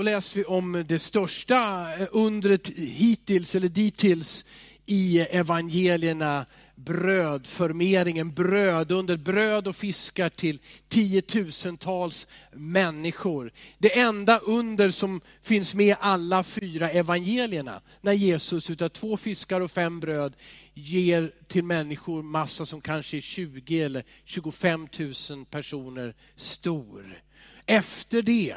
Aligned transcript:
då 0.00 0.04
läser 0.04 0.36
vi 0.36 0.44
om 0.44 0.84
det 0.88 0.98
största 0.98 1.88
eh, 1.98 2.08
undret 2.12 2.68
hittills, 2.76 3.54
eller 3.54 3.68
dittills, 3.68 4.44
i 4.86 5.20
evangelierna 5.20 6.46
brödförmeringen, 6.74 8.34
bröd 8.34 8.92
under 8.92 9.16
bröd 9.16 9.68
och 9.68 9.76
fiskar 9.76 10.28
till 10.28 10.58
tiotusentals 10.88 12.28
människor. 12.52 13.52
Det 13.78 13.98
enda 13.98 14.38
under 14.38 14.90
som 14.90 15.20
finns 15.42 15.74
med 15.74 15.86
i 15.86 15.96
alla 16.00 16.44
fyra 16.44 16.90
evangelierna, 16.90 17.80
när 18.00 18.12
Jesus 18.12 18.70
utav 18.70 18.88
två 18.88 19.16
fiskar 19.16 19.60
och 19.60 19.70
fem 19.70 20.00
bröd 20.00 20.36
ger 20.74 21.32
till 21.48 21.64
människor 21.64 22.22
massa 22.22 22.64
som 22.64 22.80
kanske 22.80 23.16
är 23.16 23.20
20 23.20 23.82
eller 23.82 24.04
25 24.24 24.88
000 25.30 25.44
personer 25.50 26.14
stor. 26.36 27.22
Efter 27.66 28.22
det, 28.22 28.56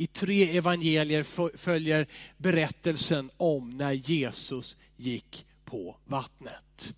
i 0.00 0.06
tre 0.06 0.56
evangelier 0.56 1.22
följer 1.56 2.06
berättelsen 2.36 3.30
om 3.36 3.70
när 3.70 3.92
Jesus 3.92 4.76
gick 4.96 5.46
på 5.64 5.96
vattnet. 6.04 6.94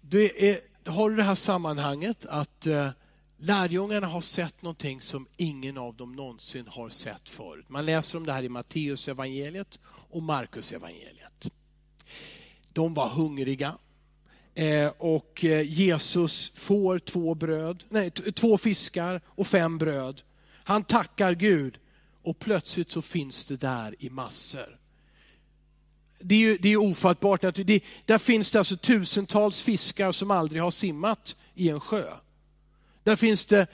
Det 0.00 0.50
är, 0.50 0.60
har 0.90 1.10
du 1.10 1.16
det 1.16 1.22
här 1.22 1.34
sammanhanget 1.34 2.26
att 2.26 2.66
eh, 2.66 2.90
lärjungarna 3.36 4.06
har 4.06 4.20
sett 4.20 4.62
någonting 4.62 5.00
som 5.00 5.26
ingen 5.36 5.78
av 5.78 5.96
dem 5.96 6.12
någonsin 6.12 6.66
har 6.66 6.88
sett 6.88 7.28
förut. 7.28 7.68
Man 7.68 7.86
läser 7.86 8.18
om 8.18 8.26
det 8.26 8.32
här 8.32 8.42
i 8.42 8.48
Matteus 8.48 9.08
evangeliet 9.08 9.80
och 9.84 10.22
Markus 10.22 10.72
evangeliet. 10.72 11.50
De 12.72 12.94
var 12.94 13.08
hungriga 13.08 13.78
eh, 14.54 14.92
och 14.98 15.44
eh, 15.44 15.62
Jesus 15.62 16.52
får 16.54 16.98
två, 16.98 17.34
bröd, 17.34 17.84
nej, 17.88 18.10
två 18.10 18.58
fiskar 18.58 19.20
och 19.26 19.46
fem 19.46 19.78
bröd. 19.78 20.22
Han 20.64 20.84
tackar 20.84 21.34
Gud 21.34 21.78
och 22.22 22.38
plötsligt 22.38 22.90
så 22.90 23.02
finns 23.02 23.44
det 23.44 23.56
där 23.56 23.94
i 23.98 24.10
massor 24.10 24.78
det 26.22 26.34
är 26.34 26.38
ju 26.38 26.58
det 26.58 26.68
är 26.68 26.76
ofattbart. 26.76 27.40
Det, 27.54 27.80
där 28.06 28.18
finns 28.18 28.50
det 28.50 28.58
alltså 28.58 28.76
tusentals 28.76 29.60
fiskar 29.60 30.12
som 30.12 30.30
aldrig 30.30 30.62
har 30.62 30.70
simmat 30.70 31.36
i 31.54 31.68
en 31.68 31.80
sjö. 31.80 32.04
Där 33.02 33.16
finns 33.16 33.46
det 33.46 33.66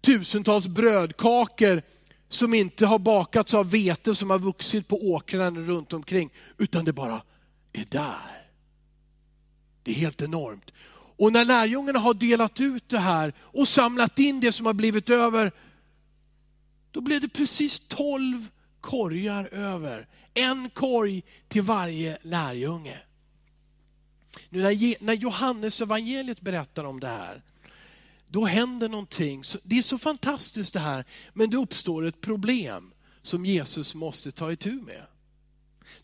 tusentals 0.00 0.66
brödkakor 0.66 1.82
som 2.28 2.54
inte 2.54 2.86
har 2.86 2.98
bakats 2.98 3.54
av 3.54 3.70
vete 3.70 4.14
som 4.14 4.30
har 4.30 4.38
vuxit 4.38 4.88
på 4.88 5.10
åkrarna 5.10 5.60
runt 5.60 5.92
omkring, 5.92 6.30
utan 6.58 6.84
det 6.84 6.92
bara 6.92 7.22
är 7.72 7.84
där. 7.88 8.46
Det 9.82 9.90
är 9.90 9.94
helt 9.94 10.22
enormt. 10.22 10.70
Och 11.20 11.32
när 11.32 11.44
lärjungarna 11.44 11.98
har 11.98 12.14
delat 12.14 12.60
ut 12.60 12.88
det 12.88 12.98
här 12.98 13.32
och 13.38 13.68
samlat 13.68 14.18
in 14.18 14.40
det 14.40 14.52
som 14.52 14.66
har 14.66 14.72
blivit 14.72 15.10
över, 15.10 15.52
då 16.90 17.00
blev 17.00 17.20
det 17.20 17.28
precis 17.28 17.82
tolv 17.88 18.48
korgar 18.80 19.44
över. 19.52 20.08
En 20.34 20.70
korg 20.70 21.22
till 21.48 21.62
varje 21.62 22.18
lärjunge. 22.22 22.98
Nu 24.48 24.62
när 25.00 25.14
Johannes 25.14 25.80
evangeliet 25.80 26.40
berättar 26.40 26.84
om 26.84 27.00
det 27.00 27.06
här, 27.06 27.42
då 28.28 28.44
händer 28.44 28.88
någonting. 28.88 29.42
Det 29.62 29.78
är 29.78 29.82
så 29.82 29.98
fantastiskt 29.98 30.72
det 30.72 30.80
här, 30.80 31.04
men 31.32 31.50
det 31.50 31.56
uppstår 31.56 32.06
ett 32.06 32.20
problem 32.20 32.92
som 33.22 33.46
Jesus 33.46 33.94
måste 33.94 34.32
ta 34.32 34.52
itu 34.52 34.72
med. 34.72 35.06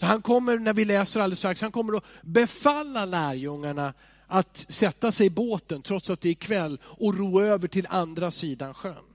Så 0.00 0.06
han 0.06 0.22
kommer, 0.22 0.58
när 0.58 0.72
vi 0.72 0.84
läser 0.84 1.20
alldeles 1.20 1.38
strax, 1.38 1.60
han 1.60 1.72
kommer 1.72 1.96
att 1.96 2.04
befalla 2.22 3.04
lärjungarna 3.04 3.94
att 4.26 4.66
sätta 4.68 5.12
sig 5.12 5.26
i 5.26 5.30
båten 5.30 5.82
trots 5.82 6.10
att 6.10 6.20
det 6.20 6.28
är 6.28 6.34
kväll 6.34 6.78
och 6.84 7.18
ro 7.18 7.40
över 7.40 7.68
till 7.68 7.86
andra 7.90 8.30
sidan 8.30 8.74
sjön. 8.74 9.13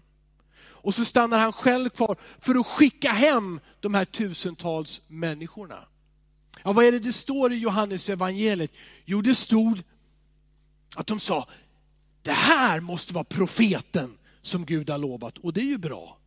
Och 0.82 0.96
så 0.96 1.06
stannar 1.06 1.40
han 1.40 1.54
själv 1.54 1.90
kvar 1.90 2.16
för 2.40 2.56
att 2.56 2.68
skicka 2.68 3.12
hem 3.12 3.60
de 3.80 3.94
här 3.94 4.06
tusentals 4.06 5.02
människorna. 5.08 5.88
Ja, 6.64 6.74
vad 6.74 6.86
är 6.86 6.92
det 6.92 7.00
det 7.00 7.14
står 7.14 7.54
i 7.54 7.58
Johannes 7.58 8.10
evangeliet? 8.10 8.72
Jo, 9.06 9.22
det 9.22 9.36
stod 9.36 9.84
att 10.96 11.08
de 11.08 11.20
sa, 11.20 11.48
det 12.22 12.32
här 12.32 12.80
måste 12.80 13.14
vara 13.14 13.24
profeten 13.24 14.18
som 14.42 14.66
Gud 14.66 14.90
har 14.90 14.98
lovat. 14.98 15.38
Och 15.38 15.54
det 15.54 15.62
är 15.62 15.66
ju 15.66 15.78
bra. 15.78 16.18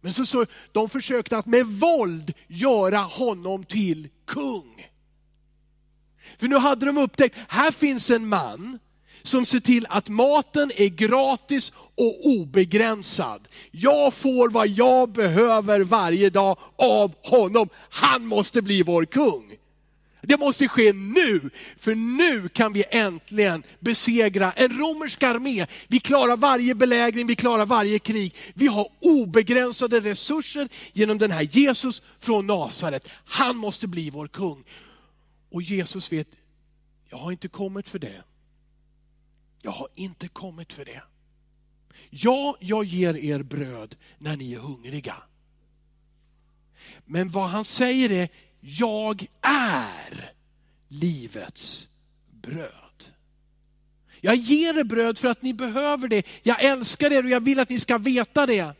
Men 0.00 0.14
så, 0.14 0.26
så 0.26 0.46
de 0.72 0.88
försökte 0.88 1.38
att 1.38 1.46
med 1.46 1.66
våld 1.66 2.32
göra 2.46 2.98
honom 2.98 3.64
till 3.64 4.08
kung. 4.24 4.86
För 6.38 6.48
nu 6.48 6.56
hade 6.56 6.86
de 6.86 6.98
upptäckt, 6.98 7.38
här 7.48 7.70
finns 7.70 8.10
en 8.10 8.28
man 8.28 8.78
som 9.26 9.46
ser 9.46 9.60
till 9.60 9.86
att 9.88 10.08
maten 10.08 10.70
är 10.76 10.88
gratis 10.88 11.72
och 11.94 12.26
obegränsad. 12.26 13.48
Jag 13.70 14.14
får 14.14 14.50
vad 14.50 14.68
jag 14.68 15.12
behöver 15.12 15.80
varje 15.80 16.30
dag 16.30 16.58
av 16.76 17.14
honom. 17.22 17.68
Han 17.90 18.26
måste 18.26 18.62
bli 18.62 18.82
vår 18.82 19.04
kung. 19.04 19.56
Det 20.26 20.36
måste 20.36 20.68
ske 20.68 20.92
nu, 20.92 21.50
för 21.78 21.94
nu 21.94 22.48
kan 22.48 22.72
vi 22.72 22.84
äntligen 22.90 23.62
besegra 23.80 24.52
en 24.52 24.78
romersk 24.78 25.22
armé. 25.22 25.66
Vi 25.88 26.00
klarar 26.00 26.36
varje 26.36 26.74
belägring, 26.74 27.26
vi 27.26 27.36
klarar 27.36 27.66
varje 27.66 27.98
krig. 27.98 28.34
Vi 28.54 28.66
har 28.66 28.88
obegränsade 29.00 30.00
resurser 30.00 30.68
genom 30.92 31.18
den 31.18 31.30
här 31.30 31.42
Jesus 31.42 32.02
från 32.20 32.46
Nasaret. 32.46 33.08
Han 33.24 33.56
måste 33.56 33.86
bli 33.86 34.10
vår 34.10 34.28
kung. 34.28 34.64
Och 35.50 35.62
Jesus 35.62 36.12
vet, 36.12 36.28
jag 37.10 37.18
har 37.18 37.32
inte 37.32 37.48
kommit 37.48 37.88
för 37.88 37.98
det. 37.98 38.22
Jag 39.66 39.72
har 39.72 39.88
inte 39.94 40.28
kommit 40.28 40.72
för 40.72 40.84
det. 40.84 41.02
Ja, 42.10 42.56
jag 42.60 42.84
ger 42.84 43.16
er 43.16 43.42
bröd 43.42 43.96
när 44.18 44.36
ni 44.36 44.52
är 44.52 44.58
hungriga. 44.58 45.16
Men 47.04 47.28
vad 47.28 47.48
han 47.48 47.64
säger 47.64 48.12
är, 48.12 48.28
jag 48.60 49.26
är 49.40 50.32
livets 50.88 51.88
bröd. 52.30 53.04
Jag 54.20 54.36
ger 54.36 54.78
er 54.78 54.84
bröd 54.84 55.18
för 55.18 55.28
att 55.28 55.42
ni 55.42 55.54
behöver 55.54 56.08
det. 56.08 56.26
Jag 56.42 56.64
älskar 56.64 57.12
er 57.12 57.24
och 57.24 57.30
jag 57.30 57.44
vill 57.44 57.60
att 57.60 57.68
ni 57.68 57.80
ska 57.80 57.98
veta 57.98 58.46
det. 58.46 58.74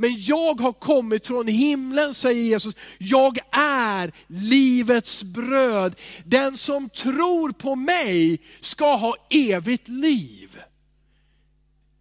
Men 0.00 0.16
jag 0.18 0.60
har 0.60 0.72
kommit 0.72 1.26
från 1.26 1.48
himlen, 1.48 2.14
säger 2.14 2.42
Jesus. 2.42 2.74
Jag 2.98 3.38
är 3.52 4.12
livets 4.26 5.22
bröd. 5.22 5.96
Den 6.24 6.56
som 6.56 6.88
tror 6.88 7.52
på 7.52 7.76
mig 7.76 8.40
ska 8.60 8.96
ha 8.96 9.16
evigt 9.30 9.88
liv. 9.88 10.60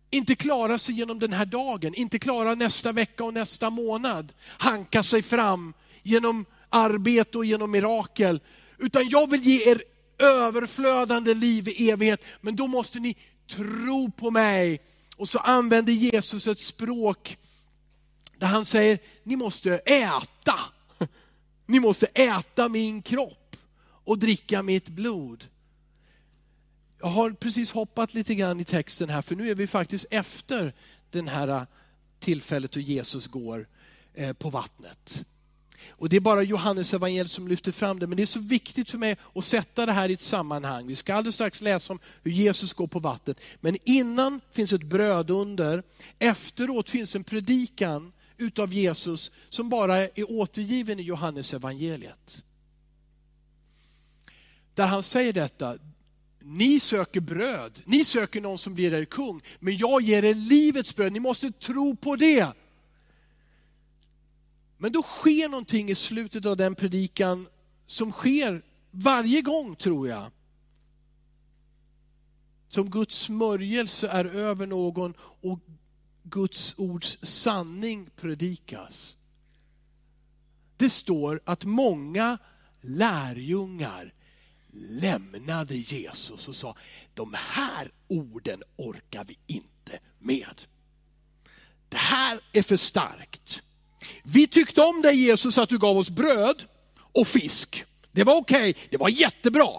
Inte 0.09 0.35
klara 0.35 0.77
sig 0.77 0.95
genom 0.95 1.19
den 1.19 1.33
här 1.33 1.45
dagen, 1.45 1.93
inte 1.95 2.19
klara 2.19 2.55
nästa 2.55 2.91
vecka 2.91 3.23
och 3.23 3.33
nästa 3.33 3.69
månad. 3.69 4.33
Hanka 4.45 5.03
sig 5.03 5.21
fram 5.21 5.73
genom 6.03 6.45
arbete 6.69 7.37
och 7.37 7.45
genom 7.45 7.71
mirakel. 7.71 8.39
Utan 8.77 9.09
jag 9.09 9.31
vill 9.31 9.43
ge 9.43 9.71
er 9.71 9.83
överflödande 10.19 11.33
liv 11.33 11.67
i 11.67 11.89
evighet. 11.89 12.23
Men 12.41 12.55
då 12.55 12.67
måste 12.67 12.99
ni 12.99 13.15
tro 13.49 14.11
på 14.11 14.31
mig. 14.31 14.81
Och 15.15 15.29
så 15.29 15.39
använder 15.39 15.93
Jesus 15.93 16.47
ett 16.47 16.59
språk 16.59 17.37
där 18.37 18.47
han 18.47 18.65
säger, 18.65 18.99
ni 19.23 19.35
måste 19.35 19.77
äta. 19.77 20.59
Ni 21.65 21.79
måste 21.79 22.05
äta 22.05 22.69
min 22.69 23.01
kropp 23.01 23.55
och 23.81 24.19
dricka 24.19 24.63
mitt 24.63 24.89
blod. 24.89 25.47
Jag 26.99 27.07
har 27.07 27.31
precis 27.31 27.71
hoppat 27.71 28.13
lite 28.13 28.35
grann 28.35 28.59
i 28.59 28.63
texten 28.63 29.09
här, 29.09 29.21
för 29.21 29.35
nu 29.35 29.49
är 29.49 29.55
vi 29.55 29.67
faktiskt 29.67 30.05
efter 30.09 30.73
den 31.11 31.27
här 31.27 31.47
äh, 31.47 31.61
tillfället 32.19 32.71
då 32.71 32.79
Jesus 32.79 33.27
går 33.27 33.67
äh, 34.13 34.33
på 34.33 34.49
vattnet. 34.49 35.25
Och 35.89 36.09
Det 36.09 36.15
är 36.15 36.19
bara 36.19 36.43
Johannes 36.43 36.93
evangeliet 36.93 37.31
som 37.31 37.47
lyfter 37.47 37.71
fram 37.71 37.99
det, 37.99 38.07
men 38.07 38.17
det 38.17 38.23
är 38.23 38.27
så 38.27 38.39
viktigt 38.39 38.89
för 38.89 38.97
mig 38.97 39.17
att 39.35 39.45
sätta 39.45 39.85
det 39.85 39.91
här 39.91 40.09
i 40.09 40.13
ett 40.13 40.21
sammanhang. 40.21 40.87
Vi 40.87 40.95
ska 40.95 41.13
alldeles 41.13 41.35
strax 41.35 41.61
läsa 41.61 41.93
om 41.93 41.99
hur 42.23 42.31
Jesus 42.31 42.73
går 42.73 42.87
på 42.87 42.99
vattnet. 42.99 43.39
Men 43.59 43.77
innan 43.83 44.41
finns 44.51 44.73
ett 44.73 44.83
brödunder, 44.83 45.83
efteråt 46.19 46.89
finns 46.89 47.15
en 47.15 47.23
predikan 47.23 48.11
utav 48.37 48.73
Jesus 48.73 49.31
som 49.49 49.69
bara 49.69 49.97
är 49.97 50.31
återgiven 50.31 50.99
i 50.99 51.03
Johannes 51.03 51.53
evangeliet. 51.53 52.43
Där 54.73 54.87
han 54.87 55.03
säger 55.03 55.33
detta, 55.33 55.77
ni 56.39 56.79
söker 56.79 57.19
bröd, 57.19 57.81
ni 57.85 58.05
söker 58.05 58.41
någon 58.41 58.57
som 58.57 58.73
blir 58.73 58.93
er 58.93 59.05
kung, 59.05 59.41
men 59.59 59.77
jag 59.77 60.01
ger 60.01 60.25
er 60.25 60.33
livets 60.33 60.95
bröd, 60.95 61.13
ni 61.13 61.19
måste 61.19 61.51
tro 61.51 61.95
på 61.95 62.15
det. 62.15 62.53
Men 64.77 64.91
då 64.91 65.03
sker 65.03 65.49
någonting 65.49 65.89
i 65.89 65.95
slutet 65.95 66.45
av 66.45 66.57
den 66.57 66.75
predikan 66.75 67.47
som 67.85 68.11
sker 68.11 68.61
varje 68.91 69.41
gång 69.41 69.75
tror 69.75 70.07
jag. 70.07 70.31
Som 72.67 72.89
Guds 72.89 73.15
smörjelse 73.15 74.07
är 74.07 74.25
över 74.25 74.65
någon 74.65 75.13
och 75.19 75.59
Guds 76.29 76.75
ords 76.77 77.17
sanning 77.21 78.09
predikas. 78.15 79.17
Det 80.77 80.89
står 80.89 81.41
att 81.45 81.63
många 81.63 82.37
lärjungar 82.81 84.13
lämnade 84.71 85.75
Jesus 85.75 86.47
och 86.47 86.55
sa, 86.55 86.75
de 87.13 87.35
här 87.37 87.91
orden 88.07 88.63
orkar 88.75 89.23
vi 89.23 89.37
inte 89.47 89.99
med. 90.19 90.61
det 91.89 91.97
här 91.97 92.39
är 92.53 92.61
för 92.61 92.77
starkt. 92.77 93.61
Vi 94.23 94.47
tyckte 94.47 94.81
om 94.81 95.01
dig 95.01 95.15
Jesus 95.15 95.57
att 95.57 95.69
du 95.69 95.77
gav 95.77 95.97
oss 95.97 96.09
bröd 96.09 96.63
och 96.97 97.27
fisk. 97.27 97.85
Det 98.11 98.23
var 98.23 98.35
okej, 98.35 98.69
okay. 98.69 98.83
det 98.89 98.97
var 98.97 99.09
jättebra. 99.09 99.69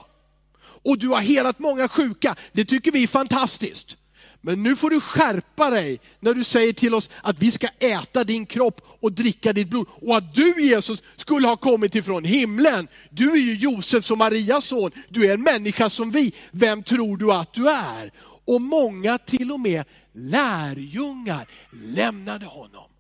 Och 0.61 0.99
du 0.99 1.09
har 1.09 1.21
helat 1.21 1.59
många 1.59 1.89
sjuka, 1.89 2.37
det 2.53 2.65
tycker 2.65 2.93
vi 2.93 3.03
är 3.03 3.07
fantastiskt. 3.07 3.97
Men 4.41 4.63
nu 4.63 4.77
får 4.77 4.91
du 4.91 5.01
skärpa 5.01 5.71
dig 5.71 6.01
när 6.21 6.35
du 6.35 6.45
säger 6.45 6.73
till 6.73 6.95
oss 6.95 7.11
att 7.23 7.39
vi 7.39 7.51
ska 7.51 7.69
äta 7.79 8.25
din 8.25 8.47
kropp 8.47 8.81
och 9.01 9.13
dricka 9.13 9.53
ditt 9.53 9.69
blod. 9.69 9.87
Och 9.91 10.17
att 10.17 10.35
du 10.35 10.55
Jesus 10.59 11.03
skulle 11.17 11.49
ha 11.49 11.57
kommit 11.57 11.95
ifrån 11.95 12.25
himlen. 12.25 12.89
Du 13.11 13.33
är 13.33 13.37
ju 13.37 13.55
Josefs 13.55 14.11
och 14.11 14.19
Marias 14.19 14.65
son, 14.65 14.91
du 15.09 15.31
är 15.31 15.35
en 15.35 15.43
människa 15.43 15.91
som 15.91 16.11
vi. 16.11 16.33
Vem 16.51 16.83
tror 16.83 17.17
du 17.17 17.33
att 17.33 17.53
du 17.53 17.71
är? 17.71 18.13
Och 18.21 18.61
många, 18.61 19.19
till 19.19 19.53
och 19.53 19.61
med 19.61 19.85
lärjungar, 20.13 21.49
lämnade 21.71 22.47
honom. 22.47 22.91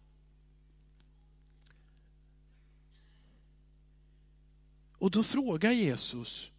Och 4.98 5.10
då 5.10 5.22
frågar 5.22 5.70
Jesus, 5.70 6.50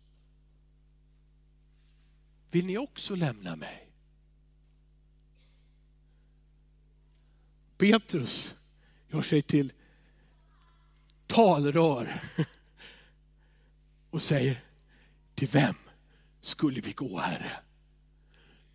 vill 2.51 2.65
ni 2.65 2.77
också 2.77 3.15
lämna 3.15 3.55
mig? 3.55 3.88
Petrus 7.79 8.55
gör 9.07 9.21
sig 9.21 9.41
till 9.41 9.73
talrör 11.27 12.21
och 14.09 14.21
säger, 14.21 14.63
till 15.35 15.47
vem 15.47 15.75
skulle 16.41 16.81
vi 16.81 16.91
gå 16.91 17.19
Herre? 17.19 17.51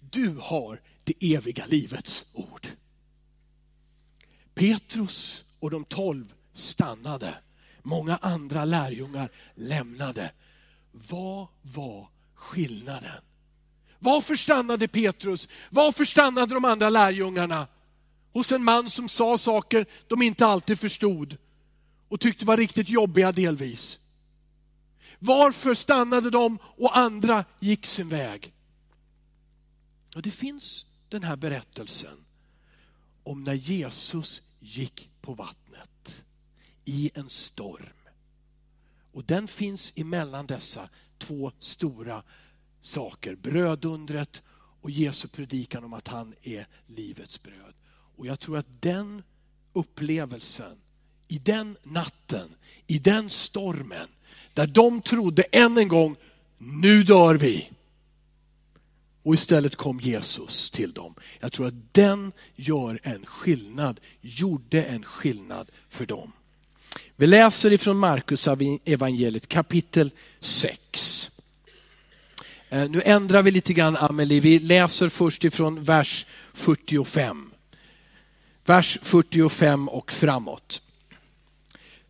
Du 0.00 0.36
har 0.40 0.80
det 1.04 1.34
eviga 1.34 1.66
livets 1.66 2.26
ord. 2.32 2.68
Petrus 4.54 5.44
och 5.58 5.70
de 5.70 5.84
tolv 5.84 6.34
stannade. 6.52 7.34
Många 7.82 8.16
andra 8.16 8.64
lärjungar 8.64 9.30
lämnade. 9.54 10.32
Vad 10.92 11.48
var 11.62 12.08
skillnaden? 12.34 13.22
Varför 13.98 14.36
stannade 14.36 14.88
Petrus? 14.88 15.48
Varför 15.70 16.04
stannade 16.04 16.54
de 16.54 16.64
andra 16.64 16.90
lärjungarna? 16.90 17.66
Hos 18.34 18.52
en 18.52 18.64
man 18.64 18.90
som 18.90 19.08
sa 19.08 19.38
saker 19.38 19.86
de 20.08 20.22
inte 20.22 20.46
alltid 20.46 20.78
förstod 20.78 21.36
och 22.08 22.20
tyckte 22.20 22.44
var 22.44 22.56
riktigt 22.56 22.88
jobbiga 22.88 23.32
delvis. 23.32 23.98
Varför 25.18 25.74
stannade 25.74 26.30
de 26.30 26.58
och 26.62 26.98
andra 26.98 27.44
gick 27.60 27.86
sin 27.86 28.08
väg? 28.08 28.52
Och 30.14 30.22
Det 30.22 30.30
finns 30.30 30.86
den 31.08 31.22
här 31.22 31.36
berättelsen 31.36 32.24
om 33.22 33.44
när 33.44 33.54
Jesus 33.54 34.42
gick 34.60 35.10
på 35.20 35.34
vattnet 35.34 36.24
i 36.84 37.10
en 37.14 37.30
storm. 37.30 38.08
Och 39.12 39.24
den 39.24 39.48
finns 39.48 39.92
emellan 39.96 40.46
dessa 40.46 40.88
två 41.18 41.52
stora 41.58 42.22
saker, 42.82 43.34
brödundret 43.34 44.42
och 44.80 44.90
Jesu 44.90 45.28
predikan 45.28 45.84
om 45.84 45.92
att 45.92 46.08
han 46.08 46.34
är 46.42 46.66
livets 46.86 47.42
bröd. 47.42 47.74
Och 48.16 48.26
jag 48.26 48.40
tror 48.40 48.58
att 48.58 48.82
den 48.82 49.22
upplevelsen, 49.72 50.76
i 51.28 51.38
den 51.38 51.76
natten, 51.82 52.48
i 52.86 52.98
den 52.98 53.30
stormen, 53.30 54.08
där 54.54 54.66
de 54.66 55.02
trodde 55.02 55.42
än 55.42 55.78
en 55.78 55.88
gång, 55.88 56.16
nu 56.58 57.02
dör 57.02 57.34
vi. 57.34 57.70
Och 59.22 59.34
istället 59.34 59.76
kom 59.76 60.00
Jesus 60.00 60.70
till 60.70 60.92
dem. 60.92 61.14
Jag 61.40 61.52
tror 61.52 61.66
att 61.66 61.94
den 61.94 62.32
gör 62.56 63.00
en 63.02 63.26
skillnad, 63.26 64.00
gjorde 64.20 64.82
en 64.82 65.04
skillnad 65.04 65.70
för 65.88 66.06
dem. 66.06 66.32
Vi 67.16 67.26
läser 67.26 67.72
ifrån 67.72 67.98
Markus 67.98 68.48
evangeliet 68.84 69.48
kapitel 69.48 70.10
6. 70.40 71.30
Eh, 72.68 72.90
nu 72.90 73.02
ändrar 73.04 73.42
vi 73.42 73.50
lite 73.50 73.72
grann 73.72 73.96
Amelie, 73.96 74.40
vi 74.40 74.58
läser 74.58 75.08
först 75.08 75.44
ifrån 75.44 75.82
vers 75.82 76.26
45. 76.52 77.53
Vers 78.66 78.98
45 79.02 79.88
och 79.88 80.12
framåt. 80.12 80.82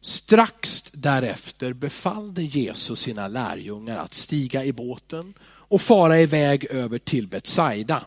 Strax 0.01 0.85
därefter 0.93 1.73
befallde 1.73 2.43
Jesus 2.43 3.01
sina 3.01 3.29
lärjungar 3.29 3.99
att 3.99 4.15
stiga 4.15 4.65
i 4.65 4.73
båten 4.73 5.35
och 5.45 5.83
fara 5.83 6.21
iväg 6.21 6.65
över 6.71 6.99
till 6.99 7.27
Betsaida, 7.27 8.05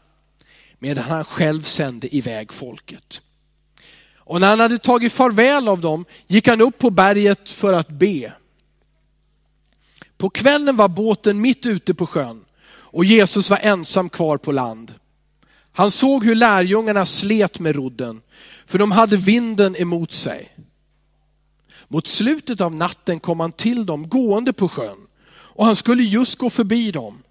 medan 0.79 1.03
han 1.03 1.25
själv 1.25 1.63
sände 1.63 2.15
iväg 2.15 2.53
folket. 2.53 3.21
Och 4.17 4.41
när 4.41 4.49
han 4.49 4.59
hade 4.59 4.79
tagit 4.79 5.13
farväl 5.13 5.67
av 5.67 5.81
dem 5.81 6.05
gick 6.27 6.47
han 6.47 6.61
upp 6.61 6.77
på 6.77 6.89
berget 6.89 7.49
för 7.49 7.73
att 7.73 7.89
be. 7.89 8.33
På 10.17 10.29
kvällen 10.29 10.75
var 10.75 10.87
båten 10.87 11.41
mitt 11.41 11.65
ute 11.65 11.93
på 11.93 12.07
sjön 12.07 12.45
och 12.69 13.05
Jesus 13.05 13.49
var 13.49 13.59
ensam 13.61 14.09
kvar 14.09 14.37
på 14.37 14.51
land. 14.51 14.93
Han 15.77 15.91
såg 15.91 16.25
hur 16.25 16.35
lärjungarna 16.35 17.05
slet 17.05 17.59
med 17.59 17.75
rodden, 17.75 18.21
för 18.65 18.79
de 18.79 18.91
hade 18.91 19.17
vinden 19.17 19.75
emot 19.75 20.11
sig. 20.11 20.57
Mot 21.87 22.07
slutet 22.07 22.61
av 22.61 22.75
natten 22.75 23.19
kom 23.19 23.39
han 23.39 23.51
till 23.51 23.85
dem 23.85 24.09
gående 24.09 24.53
på 24.53 24.69
sjön 24.69 25.07
och 25.29 25.65
han 25.65 25.75
skulle 25.75 26.03
just 26.03 26.35
gå 26.35 26.49
förbi 26.49 26.91
dem. 26.91 27.23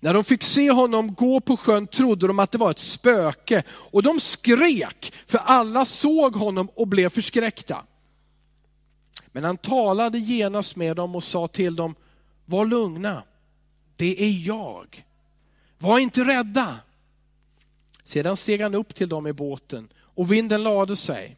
När 0.00 0.14
de 0.14 0.24
fick 0.24 0.42
se 0.42 0.70
honom 0.70 1.14
gå 1.14 1.40
på 1.40 1.56
sjön 1.56 1.86
trodde 1.86 2.26
de 2.26 2.38
att 2.38 2.52
det 2.52 2.58
var 2.58 2.70
ett 2.70 2.78
spöke 2.78 3.62
och 3.68 4.02
de 4.02 4.20
skrek 4.20 5.12
för 5.26 5.38
alla 5.38 5.84
såg 5.84 6.36
honom 6.36 6.68
och 6.74 6.88
blev 6.88 7.08
förskräckta. 7.08 7.84
Men 9.32 9.44
han 9.44 9.56
talade 9.56 10.18
genast 10.18 10.76
med 10.76 10.96
dem 10.96 11.16
och 11.16 11.24
sa 11.24 11.48
till 11.48 11.76
dem, 11.76 11.94
var 12.44 12.66
lugna, 12.66 13.22
det 13.96 14.24
är 14.24 14.46
jag. 14.46 15.04
Var 15.78 15.98
inte 15.98 16.24
rädda. 16.24 16.80
Sedan 18.06 18.36
steg 18.36 18.60
han 18.60 18.74
upp 18.74 18.94
till 18.94 19.08
dem 19.08 19.26
i 19.26 19.32
båten 19.32 19.88
och 19.98 20.32
vinden 20.32 20.62
lade 20.62 20.96
sig. 20.96 21.36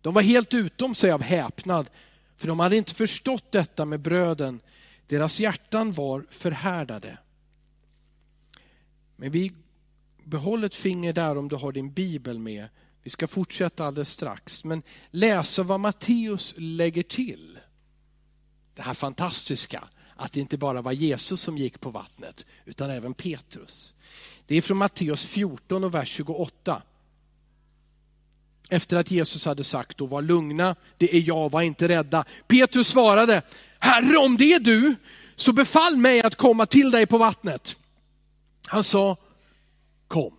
De 0.00 0.14
var 0.14 0.22
helt 0.22 0.54
utom 0.54 0.94
sig 0.94 1.10
av 1.10 1.22
häpnad, 1.22 1.90
för 2.36 2.48
de 2.48 2.60
hade 2.60 2.76
inte 2.76 2.94
förstått 2.94 3.52
detta 3.52 3.84
med 3.84 4.00
bröden. 4.00 4.60
Deras 5.06 5.40
hjärtan 5.40 5.92
var 5.92 6.26
förhärdade. 6.30 7.18
Men 9.16 9.30
vi 9.30 9.52
behåller 10.24 10.66
ett 10.66 10.74
finger 10.74 11.12
där 11.12 11.38
om 11.38 11.48
du 11.48 11.56
har 11.56 11.72
din 11.72 11.92
bibel 11.92 12.38
med. 12.38 12.68
Vi 13.02 13.10
ska 13.10 13.28
fortsätta 13.28 13.86
alldeles 13.86 14.10
strax, 14.10 14.64
men 14.64 14.82
läsa 15.10 15.62
vad 15.62 15.80
Matteus 15.80 16.54
lägger 16.56 17.02
till. 17.02 17.58
Det 18.74 18.82
här 18.82 18.94
fantastiska, 18.94 19.88
att 20.22 20.32
det 20.32 20.40
inte 20.40 20.58
bara 20.58 20.82
var 20.82 20.92
Jesus 20.92 21.40
som 21.40 21.58
gick 21.58 21.80
på 21.80 21.90
vattnet, 21.90 22.46
utan 22.64 22.90
även 22.90 23.14
Petrus. 23.14 23.94
Det 24.46 24.56
är 24.56 24.62
från 24.62 24.76
Matteus 24.76 25.26
14 25.26 25.84
och 25.84 25.94
vers 25.94 26.08
28. 26.08 26.82
Efter 28.68 28.96
att 28.96 29.10
Jesus 29.10 29.44
hade 29.44 29.64
sagt, 29.64 29.98
då 29.98 30.06
var 30.06 30.22
lugna, 30.22 30.76
det 30.98 31.16
är 31.16 31.28
jag, 31.28 31.50
var 31.50 31.62
inte 31.62 31.88
rädda. 31.88 32.24
Petrus 32.46 32.88
svarade, 32.88 33.42
Herre 33.78 34.16
om 34.16 34.36
det 34.36 34.52
är 34.52 34.60
du, 34.60 34.94
så 35.36 35.52
befall 35.52 35.96
mig 35.96 36.22
att 36.22 36.36
komma 36.36 36.66
till 36.66 36.90
dig 36.90 37.06
på 37.06 37.18
vattnet. 37.18 37.76
Han 38.66 38.84
sa, 38.84 39.16
kom. 40.08 40.34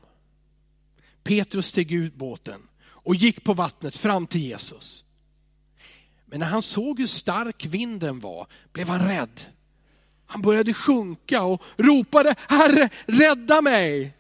Petrus 1.23 1.65
steg 1.65 1.91
ut 1.91 2.15
båten 2.15 2.61
och 2.85 3.15
gick 3.15 3.43
på 3.43 3.53
vattnet 3.53 3.97
fram 3.97 4.27
till 4.27 4.41
Jesus. 4.41 5.03
Men 6.25 6.39
när 6.39 6.47
han 6.47 6.61
såg 6.61 6.99
hur 6.99 7.07
stark 7.07 7.65
vinden 7.65 8.19
var 8.19 8.47
blev 8.71 8.87
han 8.87 9.07
rädd 9.07 9.45
han 10.33 10.41
började 10.41 10.73
sjunka 10.73 11.43
och 11.43 11.63
ropade, 11.77 12.35
Herre, 12.49 12.89
rädda 13.05 13.61
mig! 13.61 14.13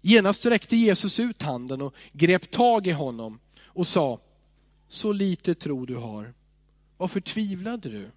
Genast 0.00 0.46
räckte 0.46 0.76
Jesus 0.76 1.20
ut 1.20 1.42
handen 1.42 1.82
och 1.82 1.94
grep 2.12 2.50
tag 2.50 2.86
i 2.86 2.90
honom 2.90 3.40
och 3.64 3.86
sa, 3.86 4.20
så 4.88 5.12
lite 5.12 5.54
tro 5.54 5.86
du 5.86 5.96
har, 5.96 6.34
varför 6.96 7.20
tvivlade 7.20 7.88
du? 7.88 8.10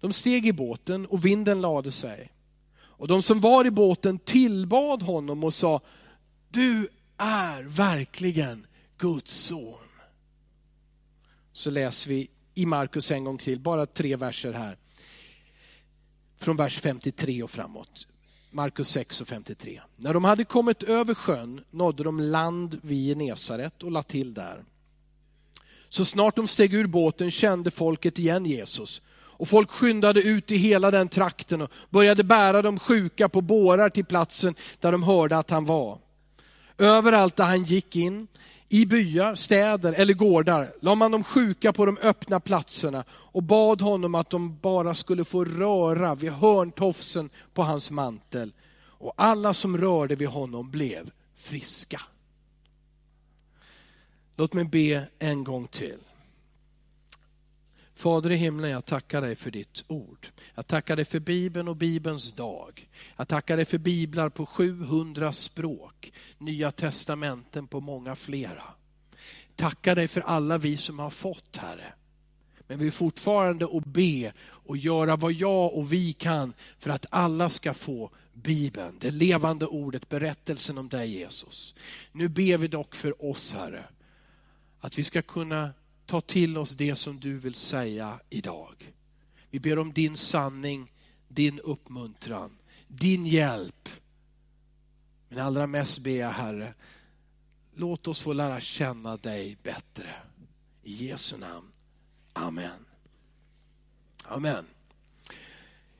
De 0.00 0.12
steg 0.12 0.46
i 0.46 0.52
båten 0.52 1.06
och 1.06 1.24
vinden 1.24 1.60
lade 1.60 1.92
sig. 1.92 2.32
Och 2.80 3.08
de 3.08 3.22
som 3.22 3.40
var 3.40 3.66
i 3.66 3.70
båten 3.70 4.18
tillbad 4.18 5.02
honom 5.02 5.44
och 5.44 5.54
sa, 5.54 5.80
du 6.48 6.88
är 7.16 7.62
verkligen 7.62 8.66
Guds 8.98 9.36
son. 9.36 9.78
Så 11.52 11.70
läser 11.70 12.08
vi 12.10 12.30
i 12.54 12.66
Markus 12.66 13.10
en 13.10 13.24
gång 13.24 13.38
till, 13.38 13.60
bara 13.60 13.86
tre 13.86 14.16
verser 14.16 14.52
här 14.52 14.76
från 16.40 16.56
vers 16.56 16.80
53 16.80 17.42
och 17.42 17.50
framåt. 17.50 18.06
Markus 18.50 18.88
6 18.88 19.20
och 19.20 19.28
53. 19.28 19.80
När 19.96 20.14
de 20.14 20.24
hade 20.24 20.44
kommit 20.44 20.82
över 20.82 21.14
sjön 21.14 21.64
nådde 21.70 22.04
de 22.04 22.20
land 22.20 22.78
vid 22.82 23.08
Genesaret 23.08 23.82
och 23.82 23.90
la 23.90 24.02
till 24.02 24.34
där. 24.34 24.64
Så 25.88 26.04
snart 26.04 26.36
de 26.36 26.48
steg 26.48 26.74
ur 26.74 26.86
båten 26.86 27.30
kände 27.30 27.70
folket 27.70 28.18
igen 28.18 28.46
Jesus. 28.46 29.02
Och 29.12 29.48
folk 29.48 29.70
skyndade 29.70 30.22
ut 30.22 30.50
i 30.50 30.56
hela 30.56 30.90
den 30.90 31.08
trakten 31.08 31.62
och 31.62 31.70
började 31.90 32.24
bära 32.24 32.62
de 32.62 32.78
sjuka 32.78 33.28
på 33.28 33.40
bårar 33.40 33.88
till 33.88 34.04
platsen 34.04 34.54
där 34.80 34.92
de 34.92 35.02
hörde 35.02 35.36
att 35.36 35.50
han 35.50 35.64
var. 35.64 35.98
Överallt 36.78 37.36
där 37.36 37.44
han 37.44 37.64
gick 37.64 37.96
in, 37.96 38.28
i 38.72 38.86
byar, 38.86 39.34
städer 39.34 39.92
eller 39.92 40.14
gårdar, 40.14 40.72
la 40.80 40.94
man 40.94 41.10
de 41.10 41.24
sjuka 41.24 41.72
på 41.72 41.86
de 41.86 41.98
öppna 41.98 42.40
platserna 42.40 43.04
och 43.10 43.42
bad 43.42 43.80
honom 43.80 44.14
att 44.14 44.30
de 44.30 44.58
bara 44.58 44.94
skulle 44.94 45.24
få 45.24 45.44
röra 45.44 46.14
vid 46.14 46.32
hörntofsen 46.32 47.30
på 47.54 47.62
hans 47.62 47.90
mantel. 47.90 48.52
Och 48.76 49.14
alla 49.16 49.54
som 49.54 49.78
rörde 49.78 50.16
vid 50.16 50.28
honom 50.28 50.70
blev 50.70 51.10
friska. 51.34 52.00
Låt 54.36 54.52
mig 54.52 54.64
be 54.64 55.08
en 55.18 55.44
gång 55.44 55.66
till. 55.66 55.98
Fader 58.00 58.30
i 58.30 58.36
himlen, 58.36 58.70
jag 58.70 58.84
tackar 58.84 59.22
dig 59.22 59.36
för 59.36 59.50
ditt 59.50 59.84
ord. 59.88 60.28
Jag 60.54 60.66
tackar 60.66 60.96
dig 60.96 61.04
för 61.04 61.20
Bibeln 61.20 61.68
och 61.68 61.76
Bibelns 61.76 62.32
dag. 62.32 62.88
Jag 63.16 63.28
tackar 63.28 63.56
dig 63.56 63.64
för 63.64 63.78
biblar 63.78 64.28
på 64.28 64.46
700 64.46 65.32
språk, 65.32 66.12
Nya 66.38 66.70
testamenten 66.70 67.66
på 67.66 67.80
många 67.80 68.16
flera. 68.16 68.62
Tackar 69.56 69.94
dig 69.94 70.08
för 70.08 70.20
alla 70.20 70.58
vi 70.58 70.76
som 70.76 70.98
har 70.98 71.10
fått, 71.10 71.56
Herre. 71.56 71.92
Men 72.66 72.78
vi 72.78 72.86
är 72.86 72.90
fortfarande 72.90 73.68
att 73.72 73.84
be 73.84 74.32
och 74.40 74.76
göra 74.76 75.16
vad 75.16 75.32
jag 75.32 75.74
och 75.74 75.92
vi 75.92 76.12
kan 76.12 76.52
för 76.78 76.90
att 76.90 77.06
alla 77.10 77.50
ska 77.50 77.74
få 77.74 78.10
Bibeln, 78.32 78.96
det 79.00 79.10
levande 79.10 79.66
ordet, 79.66 80.08
berättelsen 80.08 80.78
om 80.78 80.88
dig 80.88 81.10
Jesus. 81.10 81.74
Nu 82.12 82.28
ber 82.28 82.58
vi 82.58 82.68
dock 82.68 82.94
för 82.94 83.24
oss, 83.24 83.54
Herre, 83.54 83.84
att 84.80 84.98
vi 84.98 85.04
ska 85.04 85.22
kunna 85.22 85.70
ta 86.10 86.20
till 86.20 86.58
oss 86.58 86.70
det 86.70 86.94
som 86.94 87.20
du 87.20 87.38
vill 87.38 87.54
säga 87.54 88.20
idag. 88.30 88.92
Vi 89.50 89.60
ber 89.60 89.78
om 89.78 89.92
din 89.92 90.16
sanning, 90.16 90.92
din 91.28 91.60
uppmuntran, 91.60 92.58
din 92.88 93.26
hjälp. 93.26 93.88
Men 95.28 95.38
allra 95.38 95.66
mest 95.66 95.98
ber 95.98 96.16
jag 96.16 96.30
Herre, 96.30 96.74
låt 97.74 98.08
oss 98.08 98.20
få 98.20 98.32
lära 98.32 98.60
känna 98.60 99.16
dig 99.16 99.56
bättre. 99.62 100.08
I 100.82 101.06
Jesu 101.06 101.36
namn. 101.36 101.68
Amen. 102.32 102.86
Amen. 104.24 104.64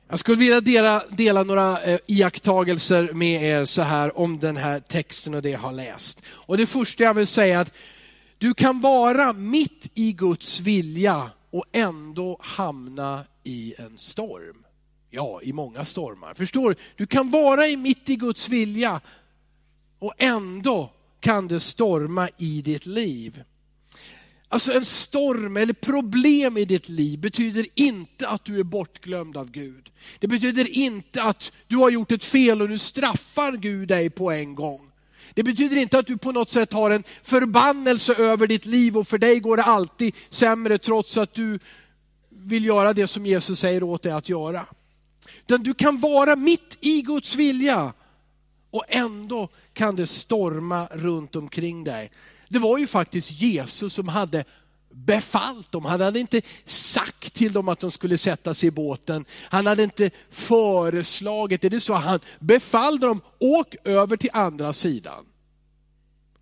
Jag 0.07 0.19
skulle 0.19 0.37
vilja 0.37 0.61
dela, 0.61 1.03
dela 1.09 1.43
några 1.43 1.81
eh, 1.81 1.99
iakttagelser 2.07 3.13
med 3.13 3.43
er 3.43 3.65
så 3.65 3.81
här 3.81 4.17
om 4.17 4.39
den 4.39 4.57
här 4.57 4.79
texten 4.79 5.33
och 5.33 5.41
det 5.41 5.49
jag 5.49 5.59
har 5.59 5.71
läst. 5.71 6.23
Och 6.27 6.57
det 6.57 6.67
första 6.67 7.03
jag 7.03 7.13
vill 7.13 7.27
säga 7.27 7.57
är 7.57 7.61
att 7.61 7.73
du 8.41 8.53
kan 8.53 8.79
vara 8.79 9.33
mitt 9.33 9.91
i 9.93 10.13
Guds 10.13 10.59
vilja 10.59 11.31
och 11.49 11.65
ändå 11.71 12.37
hamna 12.41 13.25
i 13.43 13.73
en 13.77 13.97
storm. 13.97 14.65
Ja, 15.09 15.41
i 15.41 15.53
många 15.53 15.85
stormar. 15.85 16.33
Förstår 16.33 16.69
du? 16.69 16.75
Du 16.95 17.07
kan 17.07 17.29
vara 17.29 17.77
mitt 17.77 18.09
i 18.09 18.15
Guds 18.15 18.49
vilja 18.49 19.01
och 19.99 20.13
ändå 20.17 20.93
kan 21.19 21.47
det 21.47 21.59
storma 21.59 22.29
i 22.37 22.61
ditt 22.61 22.85
liv. 22.85 23.43
Alltså 24.47 24.73
en 24.73 24.85
storm 24.85 25.57
eller 25.57 25.73
problem 25.73 26.57
i 26.57 26.65
ditt 26.65 26.89
liv 26.89 27.19
betyder 27.19 27.65
inte 27.75 28.27
att 28.27 28.45
du 28.45 28.59
är 28.59 28.63
bortglömd 28.63 29.37
av 29.37 29.51
Gud. 29.51 29.91
Det 30.19 30.27
betyder 30.27 30.69
inte 30.69 31.23
att 31.23 31.51
du 31.67 31.75
har 31.75 31.89
gjort 31.89 32.11
ett 32.11 32.23
fel 32.23 32.61
och 32.61 32.69
nu 32.69 32.77
straffar 32.77 33.51
Gud 33.51 33.87
dig 33.87 34.09
på 34.09 34.31
en 34.31 34.55
gång. 34.55 34.90
Det 35.33 35.43
betyder 35.43 35.77
inte 35.77 35.99
att 35.99 36.07
du 36.07 36.17
på 36.17 36.31
något 36.31 36.49
sätt 36.49 36.73
har 36.73 36.91
en 36.91 37.03
förbannelse 37.23 38.13
över 38.13 38.47
ditt 38.47 38.65
liv 38.65 38.97
och 38.97 39.07
för 39.07 39.17
dig 39.17 39.39
går 39.39 39.57
det 39.57 39.63
alltid 39.63 40.15
sämre 40.29 40.77
trots 40.77 41.17
att 41.17 41.33
du 41.33 41.59
vill 42.29 42.65
göra 42.65 42.93
det 42.93 43.07
som 43.07 43.25
Jesus 43.25 43.59
säger 43.59 43.83
åt 43.83 44.03
dig 44.03 44.11
att 44.11 44.29
göra. 44.29 44.65
Utan 45.41 45.63
du 45.63 45.73
kan 45.73 45.97
vara 45.97 46.35
mitt 46.35 46.77
i 46.81 47.01
Guds 47.01 47.35
vilja 47.35 47.93
och 48.71 48.85
ändå 48.87 49.49
kan 49.73 49.95
det 49.95 50.07
storma 50.07 50.87
runt 50.91 51.35
omkring 51.35 51.83
dig. 51.83 52.11
Det 52.49 52.59
var 52.59 52.77
ju 52.77 52.87
faktiskt 52.87 53.31
Jesus 53.31 53.93
som 53.93 54.07
hade 54.07 54.43
befallt 54.91 55.71
dem. 55.71 55.85
Han 55.85 56.01
hade 56.01 56.19
inte 56.19 56.41
sagt 56.65 57.33
till 57.33 57.53
dem 57.53 57.69
att 57.69 57.79
de 57.79 57.91
skulle 57.91 58.17
sätta 58.17 58.53
sig 58.53 58.67
i 58.67 58.71
båten. 58.71 59.25
Han 59.43 59.65
hade 59.65 59.83
inte 59.83 60.11
föreslagit 60.29 61.61
det. 61.61 61.69
Det 61.69 61.79
så 61.79 61.93
han 61.93 62.19
befallde 62.39 63.07
dem, 63.07 63.21
åk 63.39 63.75
över 63.83 64.17
till 64.17 64.29
andra 64.33 64.73
sidan. 64.73 65.25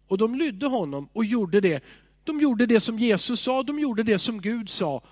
Och 0.08 0.18
de 0.18 0.36
lydde 0.36 0.68
honom 0.68 1.10
och 1.14 1.26
gjorde 1.26 1.62
det. 1.62 1.84
De 2.24 2.42
gjorde 2.42 2.66
det 2.66 2.80
som 2.80 3.00
Jesus 3.00 3.40
sa, 3.40 3.64
de 3.64 3.80
gjorde 3.80 4.04
det 4.04 4.20
som 4.20 4.42
Gud 4.42 4.70
sa. 4.70 5.04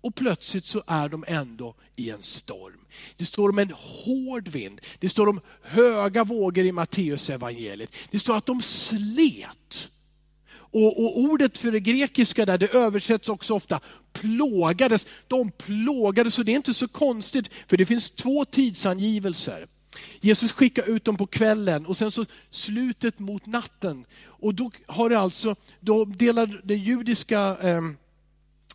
Och 0.00 0.14
plötsligt 0.14 0.66
så 0.66 0.82
är 0.86 1.08
de 1.08 1.24
ändå 1.28 1.74
i 1.96 2.10
en 2.10 2.22
storm. 2.22 2.80
Det 3.16 3.24
står 3.24 3.48
om 3.48 3.58
en 3.58 3.72
hård 3.76 4.48
vind, 4.48 4.80
det 4.98 5.08
står 5.08 5.28
om 5.28 5.40
höga 5.62 6.24
vågor 6.24 6.64
i 6.64 6.72
Matteus 6.72 7.30
evangeliet. 7.30 7.90
Det 8.10 8.18
står 8.18 8.36
att 8.36 8.46
de 8.46 8.62
slet 8.62 9.90
och, 10.70 11.04
och, 11.04 11.18
ordet 11.18 11.58
för 11.58 11.72
det 11.72 11.80
grekiska 11.80 12.46
där, 12.46 12.58
det 12.58 12.74
översätts 12.74 13.28
också 13.28 13.54
ofta 13.54 13.80
plågades. 14.12 15.06
De 15.28 15.50
plågades 15.50 16.38
och 16.38 16.44
det 16.44 16.52
är 16.52 16.56
inte 16.56 16.74
så 16.74 16.88
konstigt 16.88 17.50
för 17.68 17.76
det 17.76 17.86
finns 17.86 18.10
två 18.10 18.44
tidsangivelser. 18.44 19.66
Jesus 20.20 20.52
skickar 20.52 20.90
ut 20.90 21.04
dem 21.04 21.16
på 21.16 21.26
kvällen 21.26 21.86
och 21.86 21.96
sen 21.96 22.10
så 22.10 22.24
slutet 22.50 23.18
mot 23.18 23.46
natten. 23.46 24.04
Och 24.24 24.54
då 24.54 24.70
har 24.86 25.10
det 25.10 25.18
alltså, 25.18 25.56
då 25.80 26.04
delar 26.04 26.60
det 26.64 26.74
judiska 26.74 27.56
eh, 27.62 27.80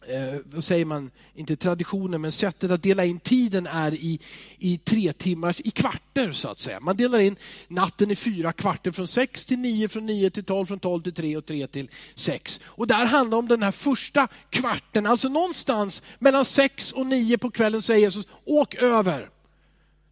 eh, 0.08 0.40
vad 0.44 0.64
säger 0.64 0.86
man, 0.86 1.12
inte 1.36 1.56
traditionen, 1.56 2.22
men 2.22 2.32
sättet 2.32 2.72
att 2.72 2.84
dela 2.84 3.06
in 3.06 3.20
tiden 3.20 3.68
är 3.68 3.94
i, 3.94 4.20
i 4.58 4.78
tre 4.78 5.14
timmars, 5.14 5.60
i 5.60 5.72
kvarter 5.72 6.32
så 6.32 6.48
att 6.48 6.60
säga. 6.60 6.80
Man 6.80 6.98
delar 6.98 7.20
in 7.20 7.36
natten 7.68 8.12
i 8.12 8.16
fyra 8.16 8.54
kvarter, 8.54 8.92
från 8.92 9.08
sex 9.08 9.46
till 9.46 9.60
nio, 9.60 9.88
från 9.88 10.06
nio 10.06 10.30
till 10.30 10.44
tolv, 10.44 10.66
från 10.66 10.80
tolv 10.80 11.04
till 11.04 11.14
tre 11.14 11.38
och 11.38 11.46
tre 11.46 11.68
till 11.68 11.90
sex. 12.16 12.60
Och 12.64 12.88
där 12.88 13.06
handlar 13.06 13.38
om 13.38 13.48
den 13.48 13.64
här 13.64 13.72
första 13.72 14.28
kvarten, 14.50 15.06
alltså 15.06 15.30
någonstans 15.30 16.04
mellan 16.20 16.46
sex 16.46 16.92
och 16.92 17.06
nio 17.06 17.38
på 17.38 17.52
kvällen 17.52 17.82
säger 17.82 18.02
Jesus, 18.02 18.28
åk 18.46 18.76
över. 18.76 19.30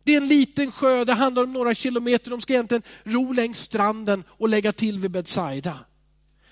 Det 0.03 0.13
är 0.13 0.17
en 0.17 0.27
liten 0.27 0.71
sjö, 0.71 1.05
det 1.05 1.13
handlar 1.13 1.43
om 1.43 1.53
några 1.53 1.75
kilometer, 1.75 2.31
de 2.31 2.41
ska 2.41 2.53
egentligen 2.53 2.83
ro 3.03 3.33
längs 3.33 3.59
stranden 3.59 4.23
och 4.29 4.49
lägga 4.49 4.73
till 4.73 4.99
vid 4.99 5.11
Betsaida. 5.11 5.79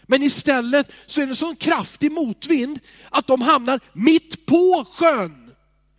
Men 0.08 0.24
istället 0.24 0.92
så 1.06 1.22
är 1.22 1.26
det 1.26 1.32
en 1.32 1.36
sån 1.36 1.56
kraftig 1.56 2.12
motvind 2.12 2.80
att 3.10 3.28
de 3.28 3.42
hamnar 3.42 3.80
mitt 3.94 4.46
på 4.46 4.86
sjön. 4.98 5.44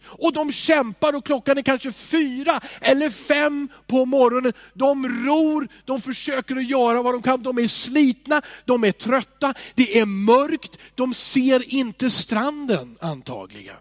Och 0.04 0.32
de 0.32 0.52
kämpar 0.52 1.16
och 1.16 1.26
klockan 1.26 1.58
är 1.58 1.62
kanske 1.62 1.92
fyra 1.92 2.60
eller 2.80 3.10
fem 3.10 3.68
på 3.86 4.04
morgonen. 4.04 4.52
De 4.74 5.08
ror, 5.08 5.68
de 5.84 6.00
försöker 6.00 6.56
att 6.56 6.70
göra 6.70 7.02
vad 7.02 7.14
de 7.14 7.22
kan. 7.22 7.42
De 7.42 7.58
är 7.58 7.68
slitna, 7.68 8.42
de 8.64 8.84
är 8.84 8.92
trötta, 8.92 9.54
det 9.74 9.98
är 9.98 10.06
mörkt, 10.06 10.78
de 10.94 11.14
ser 11.14 11.74
inte 11.74 12.10
stranden 12.10 12.98
antagligen. 13.00 13.76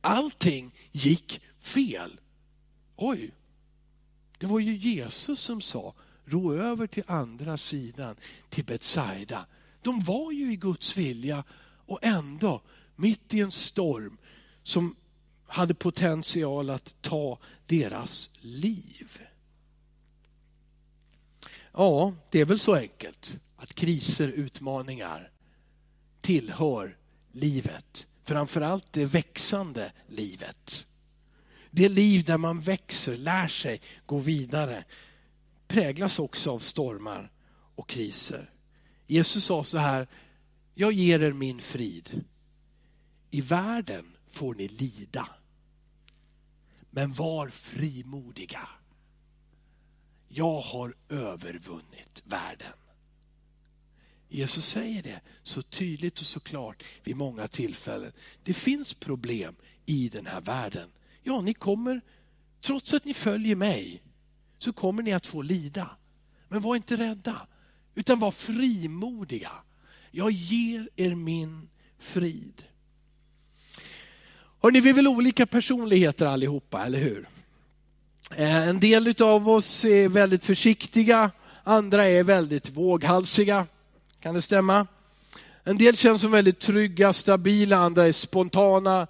Allting 0.00 0.74
gick 0.92 1.40
fel. 1.60 2.20
Oj, 2.96 3.34
det 4.38 4.46
var 4.46 4.58
ju 4.58 4.76
Jesus 4.76 5.40
som 5.40 5.60
sa, 5.60 5.94
ro 6.26 6.54
över 6.54 6.86
till 6.86 7.04
andra 7.06 7.56
sidan, 7.56 8.16
till 8.48 8.64
Betsaida. 8.64 9.46
De 9.82 10.00
var 10.00 10.32
ju 10.32 10.52
i 10.52 10.56
Guds 10.56 10.96
vilja 10.96 11.44
och 11.86 11.98
ändå, 12.02 12.62
mitt 12.96 13.34
i 13.34 13.40
en 13.40 13.52
storm 13.52 14.18
som 14.62 14.96
hade 15.46 15.74
potential 15.74 16.70
att 16.70 16.94
ta 17.00 17.38
deras 17.66 18.30
liv. 18.40 19.20
Ja, 21.72 22.14
det 22.30 22.40
är 22.40 22.44
väl 22.44 22.58
så 22.58 22.74
enkelt 22.74 23.38
att 23.56 23.74
kriser, 23.74 24.28
utmaningar 24.28 25.30
tillhör 26.20 26.96
livet. 27.32 28.06
Framförallt 28.24 28.92
det 28.92 29.04
växande 29.04 29.92
livet. 30.08 30.86
Det 31.70 31.88
liv 31.88 32.24
där 32.24 32.38
man 32.38 32.60
växer, 32.60 33.16
lär 33.16 33.48
sig, 33.48 33.80
går 34.06 34.20
vidare 34.20 34.84
präglas 35.68 36.18
också 36.18 36.52
av 36.52 36.58
stormar 36.58 37.32
och 37.74 37.88
kriser. 37.88 38.50
Jesus 39.06 39.44
sa 39.44 39.64
så 39.64 39.78
här, 39.78 40.08
jag 40.74 40.92
ger 40.92 41.22
er 41.22 41.32
min 41.32 41.62
frid. 41.62 42.24
I 43.30 43.40
världen 43.40 44.16
får 44.26 44.54
ni 44.54 44.68
lida. 44.68 45.28
Men 46.90 47.12
var 47.12 47.48
frimodiga. 47.48 48.68
Jag 50.28 50.60
har 50.60 50.94
övervunnit 51.08 52.22
världen. 52.24 52.72
Jesus 54.28 54.66
säger 54.66 55.02
det 55.02 55.20
så 55.42 55.62
tydligt 55.62 56.20
och 56.20 56.26
så 56.26 56.40
klart 56.40 56.84
vid 57.04 57.16
många 57.16 57.48
tillfällen. 57.48 58.12
Det 58.44 58.54
finns 58.54 58.94
problem 58.94 59.56
i 59.86 60.08
den 60.08 60.26
här 60.26 60.40
världen. 60.40 60.90
Ja, 61.22 61.40
ni 61.40 61.54
kommer, 61.54 62.00
trots 62.60 62.94
att 62.94 63.04
ni 63.04 63.14
följer 63.14 63.56
mig, 63.56 64.02
så 64.58 64.72
kommer 64.72 65.02
ni 65.02 65.12
att 65.12 65.26
få 65.26 65.42
lida. 65.42 65.90
Men 66.48 66.60
var 66.60 66.76
inte 66.76 66.96
rädda, 66.96 67.46
utan 67.94 68.18
var 68.18 68.30
frimodiga. 68.30 69.50
Jag 70.10 70.30
ger 70.30 70.88
er 70.96 71.14
min 71.14 71.68
frid. 71.98 72.62
Hörrni, 74.62 74.80
vi 74.80 74.90
är 74.90 74.94
väl 74.94 75.08
olika 75.08 75.46
personligheter 75.46 76.26
allihopa, 76.26 76.84
eller 76.84 76.98
hur? 76.98 77.28
Eh, 78.36 78.68
en 78.68 78.80
del 78.80 79.22
av 79.22 79.48
oss 79.48 79.84
är 79.84 80.08
väldigt 80.08 80.44
försiktiga, 80.44 81.30
andra 81.64 82.06
är 82.06 82.22
väldigt 82.22 82.70
våghalsiga. 82.70 83.66
Kan 84.20 84.34
det 84.34 84.42
stämma? 84.42 84.86
En 85.64 85.78
del 85.78 85.96
känns 85.96 86.20
som 86.20 86.30
väldigt 86.30 86.60
trygga, 86.60 87.12
stabila, 87.12 87.76
andra 87.76 88.08
är 88.08 88.12
spontana 88.12 89.06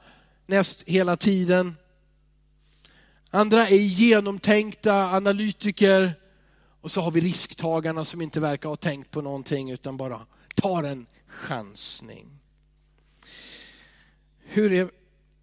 näst 0.47 0.83
hela 0.87 1.17
tiden. 1.17 1.77
Andra 3.37 3.69
är 3.69 3.77
genomtänkta 3.77 4.95
analytiker 4.95 6.13
och 6.81 6.91
så 6.91 7.01
har 7.01 7.11
vi 7.11 7.21
risktagarna 7.21 8.05
som 8.05 8.23
inte 8.23 8.41
verkar 8.41 8.69
ha 8.69 8.77
tänkt 8.77 9.11
på 9.11 9.21
någonting 9.21 9.71
utan 9.71 9.97
bara 9.97 10.27
tar 10.55 10.83
en 10.83 11.07
chansning. 11.29 12.27
Hur 14.45 14.73
är 14.73 14.91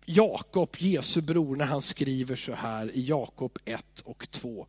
Jakob, 0.06 0.76
Jesu 0.78 1.22
bror, 1.22 1.56
när 1.56 1.66
han 1.66 1.82
skriver 1.82 2.36
så 2.36 2.54
här 2.54 2.92
i 2.96 3.06
Jakob 3.06 3.58
1 3.66 3.86
och 4.06 4.28
2. 4.32 4.68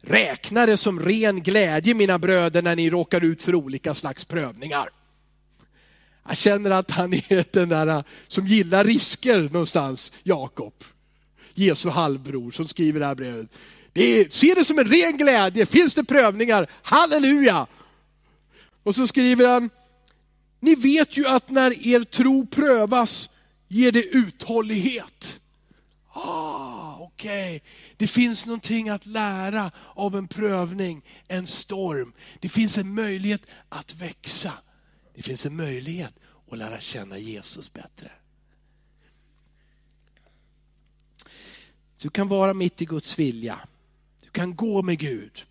Räkna 0.00 0.66
det 0.66 0.76
som 0.76 1.00
ren 1.00 1.42
glädje 1.42 1.94
mina 1.94 2.18
bröder 2.18 2.62
när 2.62 2.76
ni 2.76 2.90
råkar 2.90 3.24
ut 3.24 3.42
för 3.42 3.54
olika 3.54 3.94
slags 3.94 4.24
prövningar. 4.24 4.88
Jag 6.26 6.36
känner 6.36 6.70
att 6.70 6.90
han 6.90 7.14
är 7.14 7.52
den 7.52 7.68
där 7.68 8.04
som 8.28 8.46
gillar 8.46 8.84
risker 8.84 9.40
någonstans, 9.40 10.12
Jakob. 10.22 10.74
Jesu 11.54 11.88
halvbror 11.88 12.50
som 12.50 12.68
skriver 12.68 13.00
det 13.00 13.06
här 13.06 13.14
brevet. 13.14 13.48
Det 13.92 14.02
är, 14.02 14.28
se 14.30 14.54
det 14.54 14.64
som 14.64 14.78
en 14.78 14.84
ren 14.84 15.16
glädje, 15.16 15.66
finns 15.66 15.94
det 15.94 16.04
prövningar, 16.04 16.66
halleluja! 16.82 17.66
Och 18.82 18.94
så 18.94 19.06
skriver 19.06 19.48
han, 19.48 19.70
ni 20.60 20.74
vet 20.74 21.16
ju 21.16 21.26
att 21.26 21.50
när 21.50 21.86
er 21.88 22.04
tro 22.04 22.46
prövas 22.46 23.30
ger 23.68 23.92
det 23.92 24.02
uthållighet. 24.02 25.40
Ah, 26.12 26.96
Okej, 27.00 27.56
okay. 27.56 27.70
det 27.96 28.06
finns 28.06 28.46
någonting 28.46 28.88
att 28.88 29.06
lära 29.06 29.70
av 29.94 30.16
en 30.16 30.28
prövning, 30.28 31.02
en 31.28 31.46
storm. 31.46 32.12
Det 32.40 32.48
finns 32.48 32.78
en 32.78 32.94
möjlighet 32.94 33.42
att 33.68 33.94
växa. 33.94 34.52
Det 35.14 35.22
finns 35.22 35.46
en 35.46 35.56
möjlighet 35.56 36.12
att 36.50 36.58
lära 36.58 36.80
känna 36.80 37.18
Jesus 37.18 37.72
bättre. 37.72 38.10
Du 41.98 42.10
kan 42.10 42.28
vara 42.28 42.54
mitt 42.54 42.82
i 42.82 42.84
Guds 42.84 43.18
vilja. 43.18 43.68
Du 44.20 44.30
kan 44.30 44.56
gå 44.56 44.82
med 44.82 44.98
Gud. 44.98 45.46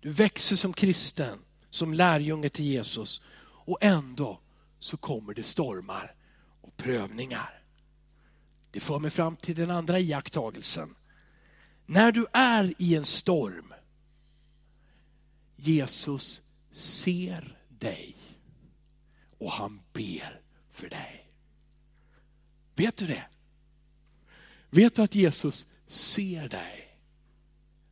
Du 0.00 0.10
växer 0.10 0.56
som 0.56 0.72
kristen, 0.72 1.38
som 1.70 1.94
lärjunge 1.94 2.48
till 2.48 2.64
Jesus. 2.64 3.22
Och 3.44 3.78
ändå 3.80 4.40
så 4.78 4.96
kommer 4.96 5.34
det 5.34 5.42
stormar 5.42 6.14
och 6.60 6.76
prövningar. 6.76 7.62
Det 8.70 8.80
för 8.80 8.98
mig 8.98 9.10
fram 9.10 9.36
till 9.36 9.56
den 9.56 9.70
andra 9.70 9.98
iakttagelsen. 9.98 10.94
När 11.86 12.12
du 12.12 12.26
är 12.32 12.74
i 12.78 12.94
en 12.94 13.04
storm, 13.04 13.74
Jesus 15.56 16.42
ser 16.72 17.58
dig 17.68 18.16
och 19.38 19.52
han 19.52 19.80
ber 19.92 20.40
för 20.70 20.88
dig. 20.88 21.30
Vet 22.74 22.96
du 22.96 23.06
det? 23.06 23.24
Vet 24.70 24.94
du 24.94 25.02
att 25.02 25.14
Jesus 25.14 25.66
ser 25.92 26.48
dig 26.48 26.98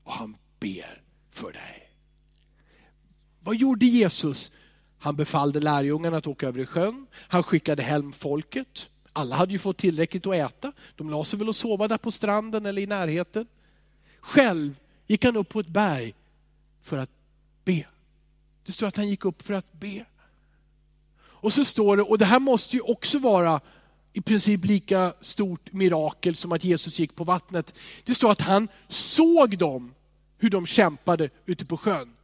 och 0.04 0.12
han 0.12 0.36
ber 0.60 1.02
för 1.30 1.52
dig? 1.52 1.90
Vad 3.40 3.56
gjorde 3.56 3.86
Jesus? 3.86 4.52
Han 4.98 5.16
befallde 5.16 5.60
lärjungarna 5.60 6.16
att 6.16 6.26
åka 6.26 6.48
över 6.48 6.60
i 6.60 6.66
sjön. 6.66 7.06
Han 7.14 7.42
skickade 7.42 7.82
hem 7.82 8.12
folket. 8.12 8.90
Alla 9.12 9.36
hade 9.36 9.52
ju 9.52 9.58
fått 9.58 9.76
tillräckligt 9.76 10.26
att 10.26 10.34
äta. 10.34 10.72
De 10.96 11.10
la 11.10 11.24
sig 11.24 11.38
väl 11.38 11.48
och 11.48 11.56
sova 11.56 11.88
där 11.88 11.98
på 11.98 12.10
stranden 12.10 12.66
eller 12.66 12.82
i 12.82 12.86
närheten. 12.86 13.46
Själv 14.20 14.74
gick 15.06 15.24
han 15.24 15.36
upp 15.36 15.48
på 15.48 15.60
ett 15.60 15.68
berg 15.68 16.14
för 16.80 16.98
att 16.98 17.10
be. 17.64 17.86
Det 18.66 18.72
står 18.72 18.86
att 18.86 18.96
han 18.96 19.08
gick 19.08 19.24
upp 19.24 19.42
för 19.42 19.54
att 19.54 19.72
be. 19.72 20.04
Och 21.20 21.52
så 21.52 21.64
står 21.64 21.96
det, 21.96 22.02
och 22.02 22.18
det 22.18 22.24
här 22.24 22.40
måste 22.40 22.76
ju 22.76 22.82
också 22.82 23.18
vara 23.18 23.60
i 24.12 24.20
princip 24.20 24.64
lika 24.64 25.14
stort 25.20 25.72
mirakel 25.72 26.36
som 26.36 26.52
att 26.52 26.64
Jesus 26.64 26.98
gick 26.98 27.14
på 27.16 27.24
vattnet. 27.24 27.74
Det 28.04 28.14
står 28.14 28.30
att 28.30 28.40
han 28.40 28.68
såg 28.88 29.58
dem, 29.58 29.94
hur 30.38 30.50
de 30.50 30.66
kämpade 30.66 31.30
ute 31.46 31.64
på 31.64 31.76
sjön. 31.76 32.16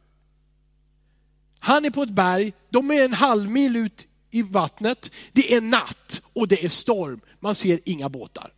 Han 1.59 1.85
är 1.85 1.89
på 1.89 2.01
ett 2.01 2.09
berg, 2.09 2.53
de 2.69 2.91
är 2.91 3.05
en 3.05 3.13
halv 3.13 3.49
mil 3.49 3.75
ut 3.75 4.07
i 4.29 4.41
vattnet, 4.41 5.11
det 5.31 5.53
är 5.53 5.61
natt 5.61 6.21
och 6.33 6.47
det 6.47 6.65
är 6.65 6.69
storm. 6.69 7.21
Man 7.39 7.55
ser 7.55 7.79
inga 7.85 8.09
båtar. 8.09 8.53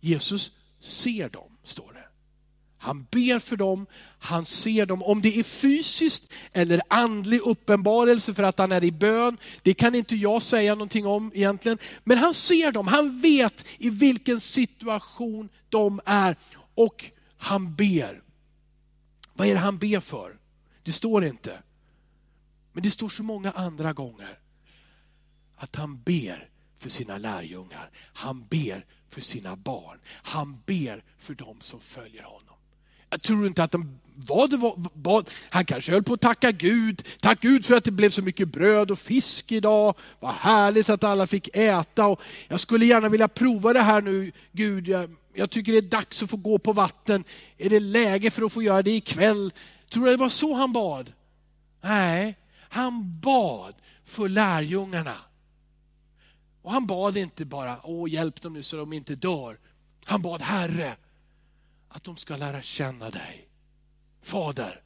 Jesus 0.00 0.52
ser 0.80 1.28
dem. 1.28 1.57
Han 2.78 3.06
ber 3.10 3.38
för 3.38 3.56
dem, 3.56 3.86
han 4.18 4.46
ser 4.46 4.86
dem. 4.86 5.02
Om 5.02 5.22
det 5.22 5.38
är 5.38 5.42
fysiskt 5.42 6.32
eller 6.52 6.80
andlig 6.88 7.40
uppenbarelse 7.40 8.34
för 8.34 8.42
att 8.42 8.58
han 8.58 8.72
är 8.72 8.84
i 8.84 8.92
bön, 8.92 9.38
det 9.62 9.74
kan 9.74 9.94
inte 9.94 10.16
jag 10.16 10.42
säga 10.42 10.74
någonting 10.74 11.06
om 11.06 11.32
egentligen. 11.34 11.78
Men 12.04 12.18
han 12.18 12.34
ser 12.34 12.72
dem, 12.72 12.86
han 12.86 13.20
vet 13.20 13.64
i 13.78 13.90
vilken 13.90 14.40
situation 14.40 15.48
de 15.68 16.00
är 16.04 16.36
och 16.74 17.04
han 17.36 17.74
ber. 17.74 18.22
Vad 19.32 19.48
är 19.48 19.54
det 19.54 19.60
han 19.60 19.78
ber 19.78 20.00
för? 20.00 20.38
Det 20.82 20.92
står 20.92 21.24
inte. 21.24 21.62
Men 22.72 22.82
det 22.82 22.90
står 22.90 23.08
så 23.08 23.22
många 23.22 23.50
andra 23.50 23.92
gånger 23.92 24.38
att 25.56 25.76
han 25.76 26.02
ber 26.02 26.48
för 26.78 26.88
sina 26.88 27.18
lärjungar. 27.18 27.90
Han 28.12 28.46
ber 28.46 28.86
för 29.08 29.20
sina 29.20 29.56
barn. 29.56 29.98
Han 30.08 30.62
ber 30.66 31.04
för 31.16 31.34
dem 31.34 31.60
som 31.60 31.80
följer 31.80 32.22
honom. 32.22 32.47
Jag 33.10 33.22
tror 33.22 33.46
inte 33.46 33.64
att 33.64 33.70
de 33.70 33.98
vad 34.26 34.50
det 34.50 34.56
var, 34.56 34.74
vad, 34.94 35.30
han 35.50 35.64
kanske 35.64 35.92
höll 35.92 36.02
på 36.02 36.14
att 36.14 36.20
tacka 36.20 36.50
Gud. 36.50 37.02
Tack 37.20 37.40
Gud 37.40 37.64
för 37.64 37.74
att 37.74 37.84
det 37.84 37.90
blev 37.90 38.10
så 38.10 38.22
mycket 38.22 38.48
bröd 38.48 38.90
och 38.90 38.98
fisk 38.98 39.52
idag. 39.52 39.94
Vad 40.20 40.34
härligt 40.34 40.88
att 40.88 41.04
alla 41.04 41.26
fick 41.26 41.56
äta. 41.56 42.06
Och 42.06 42.22
jag 42.48 42.60
skulle 42.60 42.86
gärna 42.86 43.08
vilja 43.08 43.28
prova 43.28 43.72
det 43.72 43.82
här 43.82 44.02
nu, 44.02 44.32
Gud. 44.52 44.88
Jag, 44.88 45.16
jag 45.34 45.50
tycker 45.50 45.72
det 45.72 45.78
är 45.78 45.82
dags 45.82 46.22
att 46.22 46.30
få 46.30 46.36
gå 46.36 46.58
på 46.58 46.72
vatten. 46.72 47.24
Är 47.58 47.70
det 47.70 47.80
läge 47.80 48.30
för 48.30 48.42
att 48.42 48.52
få 48.52 48.62
göra 48.62 48.82
det 48.82 48.90
ikväll? 48.90 49.52
Tror 49.90 50.04
du 50.04 50.10
det 50.10 50.16
var 50.16 50.28
så 50.28 50.54
han 50.54 50.72
bad? 50.72 51.12
Nej, 51.80 52.38
han 52.68 53.20
bad 53.20 53.74
för 54.04 54.28
lärjungarna. 54.28 55.16
Och 56.62 56.72
han 56.72 56.86
bad 56.86 57.16
inte 57.16 57.44
bara, 57.44 57.80
åh 57.84 58.10
hjälp 58.10 58.42
dem 58.42 58.52
nu 58.52 58.62
så 58.62 58.76
de 58.76 58.92
inte 58.92 59.14
dör. 59.14 59.58
Han 60.04 60.22
bad 60.22 60.42
Herre, 60.42 60.96
att 61.88 62.04
de 62.04 62.16
ska 62.16 62.36
lära 62.36 62.62
känna 62.62 63.10
dig. 63.10 63.48
Fader, 64.22 64.82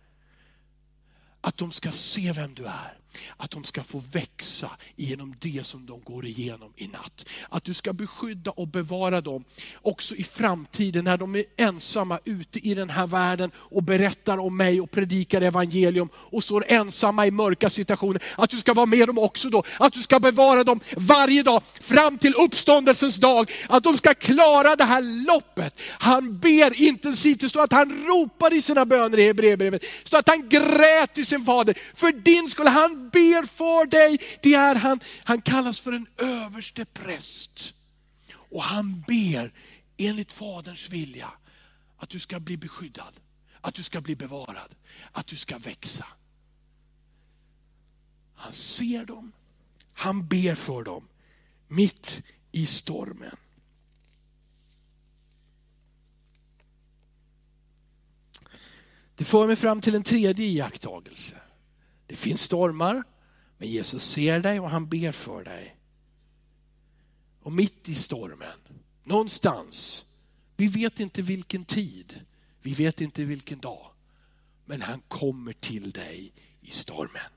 att 1.41 1.57
de 1.57 1.73
ska 1.73 1.93
se 1.93 2.33
vem 2.33 2.55
du 2.55 2.65
är. 2.65 3.02
Att 3.37 3.51
de 3.51 3.65
ska 3.65 3.83
få 3.83 4.03
växa 4.13 4.71
genom 4.97 5.35
det 5.39 5.67
som 5.67 5.87
de 5.87 6.01
går 6.01 6.27
igenom 6.27 6.73
i 6.77 6.89
natt. 6.89 7.27
Att 7.49 7.65
du 7.65 7.75
ska 7.75 7.93
beskydda 7.93 8.51
och 8.51 8.69
bevara 8.69 9.21
dem 9.21 9.45
också 9.83 10.15
i 10.15 10.25
framtiden 10.25 11.05
när 11.05 11.19
de 11.19 11.37
är 11.37 11.45
ensamma 11.57 12.19
ute 12.25 12.59
i 12.59 12.75
den 12.75 12.91
här 12.91 13.07
världen 13.07 13.51
och 13.57 13.83
berättar 13.83 14.39
om 14.39 14.57
mig 14.57 14.81
och 14.81 14.91
predikar 14.91 15.41
evangelium 15.41 16.09
och 16.15 16.45
står 16.45 16.65
ensamma 16.69 17.27
i 17.27 17.31
mörka 17.31 17.71
situationer. 17.71 18.23
Att 18.37 18.51
du 18.51 18.59
ska 18.59 18.75
vara 18.75 18.87
med 18.87 19.09
dem 19.09 19.19
också 19.19 19.51
då. 19.51 19.63
Att 19.79 19.93
du 19.93 20.03
ska 20.03 20.21
bevara 20.21 20.65
dem 20.65 20.81
varje 20.97 21.43
dag 21.43 21.63
fram 21.81 22.19
till 22.19 22.35
uppståndelsens 22.35 23.17
dag. 23.17 23.51
Att 23.69 23.85
de 23.85 23.97
ska 23.97 24.15
klara 24.15 24.77
det 24.77 24.85
här 24.85 25.27
loppet. 25.27 25.81
Han 25.89 26.39
ber 26.39 26.83
intensivt, 26.83 27.41
det 27.41 27.49
står 27.49 27.63
att 27.63 27.73
han 27.73 28.07
ropar 28.07 28.55
i 28.55 28.63
sina 28.63 28.85
böner 28.85 29.19
i 29.19 29.27
Hebreerbrevet. 29.27 29.85
Så 30.05 30.17
att 30.17 30.29
han 30.29 30.49
grät 30.49 31.15
till 31.15 31.27
sin 31.27 31.45
fader. 31.45 31.79
För 31.95 32.13
din 32.13 32.49
skull, 32.49 32.67
han 32.67 33.02
ber 33.11 33.47
för 33.47 33.87
dig. 33.87 34.19
Det 34.43 34.55
är 34.55 34.75
han, 34.75 35.01
han 35.25 35.43
kallas 35.43 35.81
för 35.81 35.93
en 35.93 36.07
överste 36.17 36.85
präst. 36.85 37.75
Och 38.35 38.63
han 38.63 39.01
ber 39.01 39.53
enligt 39.97 40.33
Faderns 40.33 40.91
vilja 40.91 41.31
att 41.97 42.09
du 42.09 42.19
ska 42.19 42.41
bli 42.41 42.57
beskyddad, 42.57 43.21
att 43.61 43.75
du 43.75 43.83
ska 43.83 44.01
bli 44.01 44.17
bevarad, 44.17 44.75
att 45.13 45.27
du 45.27 45.37
ska 45.37 45.59
växa. 45.59 46.07
Han 48.35 48.53
ser 48.53 49.05
dem, 49.05 49.33
han 49.93 50.29
ber 50.29 50.55
för 50.55 50.83
dem 50.83 51.09
mitt 51.69 52.23
i 52.53 52.67
stormen. 52.67 53.37
Det 59.15 59.25
för 59.25 59.47
mig 59.47 59.57
fram 59.57 59.81
till 59.81 59.95
en 59.95 60.03
tredje 60.03 60.47
iakttagelse. 60.47 61.42
Det 62.13 62.17
finns 62.17 62.43
stormar, 62.43 63.03
men 63.59 63.69
Jesus 63.69 64.05
ser 64.05 64.41
dig 64.41 64.61
och 64.61 64.71
han 64.71 64.89
ber 64.89 65.13
för 65.13 65.45
dig. 65.45 65.77
Och 67.43 67.53
mitt 67.53 67.89
i 67.89 67.95
stormen, 67.95 68.59
någonstans, 69.05 70.05
vi 70.57 70.67
vet 70.67 71.01
inte 71.01 71.23
vilken 71.23 71.65
tid, 71.65 72.21
vi 72.63 72.75
vet 72.75 73.01
inte 73.01 73.25
vilken 73.25 73.59
dag, 73.59 73.91
men 74.65 74.83
han 74.83 75.03
kommer 75.09 75.53
till 75.53 75.91
dig 75.91 76.33
i 76.61 76.71
stormen. 76.71 77.33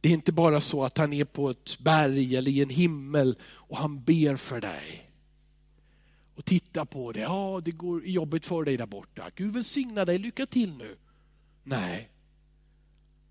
Det 0.00 0.08
är 0.08 0.12
inte 0.12 0.32
bara 0.32 0.60
så 0.60 0.84
att 0.84 0.98
han 0.98 1.12
är 1.12 1.24
på 1.24 1.50
ett 1.50 1.78
berg 1.78 2.36
eller 2.36 2.50
i 2.50 2.62
en 2.62 2.70
himmel 2.70 3.38
och 3.42 3.76
han 3.76 4.02
ber 4.04 4.36
för 4.36 4.60
dig. 4.60 5.10
Och 6.34 6.44
titta 6.44 6.84
på 6.84 7.12
det, 7.12 7.20
ja 7.20 7.60
det 7.64 7.70
går 7.70 8.06
jobbigt 8.06 8.46
för 8.46 8.64
dig 8.64 8.76
där 8.76 8.86
borta. 8.86 9.30
Gud 9.34 9.52
välsigna 9.52 10.04
dig, 10.04 10.18
lycka 10.18 10.46
till 10.46 10.74
nu. 10.74 10.96
Nej, 11.62 12.10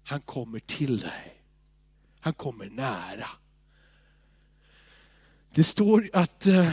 han 0.03 0.21
kommer 0.21 0.59
till 0.59 0.99
dig. 0.99 1.43
Han 2.19 2.33
kommer 2.33 2.65
nära. 2.69 3.27
Det 5.55 5.63
står 5.63 6.09
att, 6.13 6.45
eh, 6.45 6.71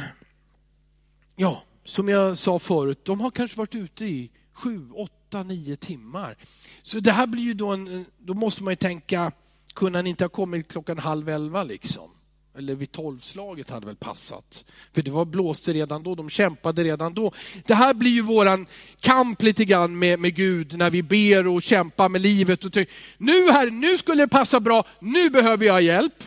ja, 1.36 1.62
som 1.84 2.08
jag 2.08 2.38
sa 2.38 2.58
förut, 2.58 3.04
de 3.04 3.20
har 3.20 3.30
kanske 3.30 3.58
varit 3.58 3.74
ute 3.74 4.04
i 4.04 4.30
sju, 4.52 4.90
åtta, 4.90 5.42
nio 5.42 5.76
timmar. 5.76 6.36
Så 6.82 7.00
det 7.00 7.12
här 7.12 7.26
blir 7.26 7.42
ju 7.42 7.54
då 7.54 7.72
en, 7.72 8.06
då 8.18 8.34
måste 8.34 8.62
man 8.62 8.72
ju 8.72 8.76
tänka, 8.76 9.32
kunde 9.74 9.98
han 9.98 10.06
inte 10.06 10.24
ha 10.24 10.28
kommit 10.28 10.72
klockan 10.72 10.98
halv 10.98 11.28
elva 11.28 11.64
liksom? 11.64 12.10
Eller 12.58 12.74
vid 12.74 12.92
tolvslaget 12.92 13.70
hade 13.70 13.86
väl 13.86 13.96
passat. 13.96 14.64
För 14.92 15.02
det 15.02 15.10
var 15.10 15.24
blåste 15.24 15.72
redan 15.72 16.02
då, 16.02 16.14
de 16.14 16.30
kämpade 16.30 16.84
redan 16.84 17.14
då. 17.14 17.32
Det 17.66 17.74
här 17.74 17.94
blir 17.94 18.10
ju 18.10 18.22
våran 18.22 18.66
kamp 19.00 19.42
lite 19.42 19.64
grann 19.64 19.98
med, 19.98 20.20
med 20.20 20.34
Gud 20.34 20.76
när 20.76 20.90
vi 20.90 21.02
ber 21.02 21.46
och 21.46 21.62
kämpar 21.62 22.08
med 22.08 22.20
livet. 22.20 22.64
Och 22.64 22.76
nu 23.18 23.50
här, 23.50 23.70
nu 23.70 23.98
skulle 23.98 24.22
det 24.22 24.28
passa 24.28 24.60
bra, 24.60 24.84
nu 25.00 25.30
behöver 25.30 25.66
jag 25.66 25.82
hjälp. 25.82 26.24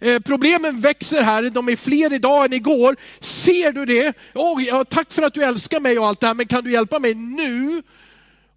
Eh, 0.00 0.18
problemen 0.18 0.80
växer 0.80 1.22
här, 1.22 1.50
de 1.50 1.68
är 1.68 1.76
fler 1.76 2.12
idag 2.12 2.44
än 2.44 2.52
igår. 2.52 2.96
Ser 3.20 3.72
du 3.72 3.86
det? 3.86 4.16
Oh, 4.34 4.62
ja, 4.62 4.84
tack 4.84 5.12
för 5.12 5.22
att 5.22 5.34
du 5.34 5.44
älskar 5.44 5.80
mig 5.80 5.98
och 5.98 6.06
allt 6.06 6.20
det 6.20 6.26
här, 6.26 6.34
men 6.34 6.46
kan 6.46 6.64
du 6.64 6.72
hjälpa 6.72 6.98
mig 6.98 7.14
nu? 7.14 7.82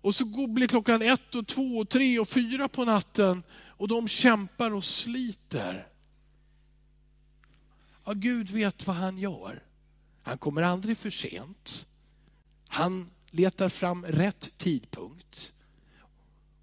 Och 0.01 0.15
så 0.15 0.47
blir 0.47 0.67
klockan 0.67 1.01
ett 1.01 1.35
och 1.35 1.47
två 1.47 1.77
och 1.77 1.89
tre 1.89 2.19
och 2.19 2.27
fyra 2.27 2.67
på 2.67 2.85
natten 2.85 3.43
och 3.77 3.87
de 3.87 4.07
kämpar 4.07 4.73
och 4.73 4.83
sliter. 4.83 5.87
Ja, 8.05 8.13
Gud 8.13 8.49
vet 8.49 8.87
vad 8.87 8.95
han 8.95 9.17
gör. 9.17 9.63
Han 10.21 10.37
kommer 10.37 10.61
aldrig 10.61 10.97
för 10.97 11.09
sent. 11.09 11.87
Han 12.67 13.09
letar 13.31 13.69
fram 13.69 14.05
rätt 14.05 14.57
tidpunkt. 14.57 15.53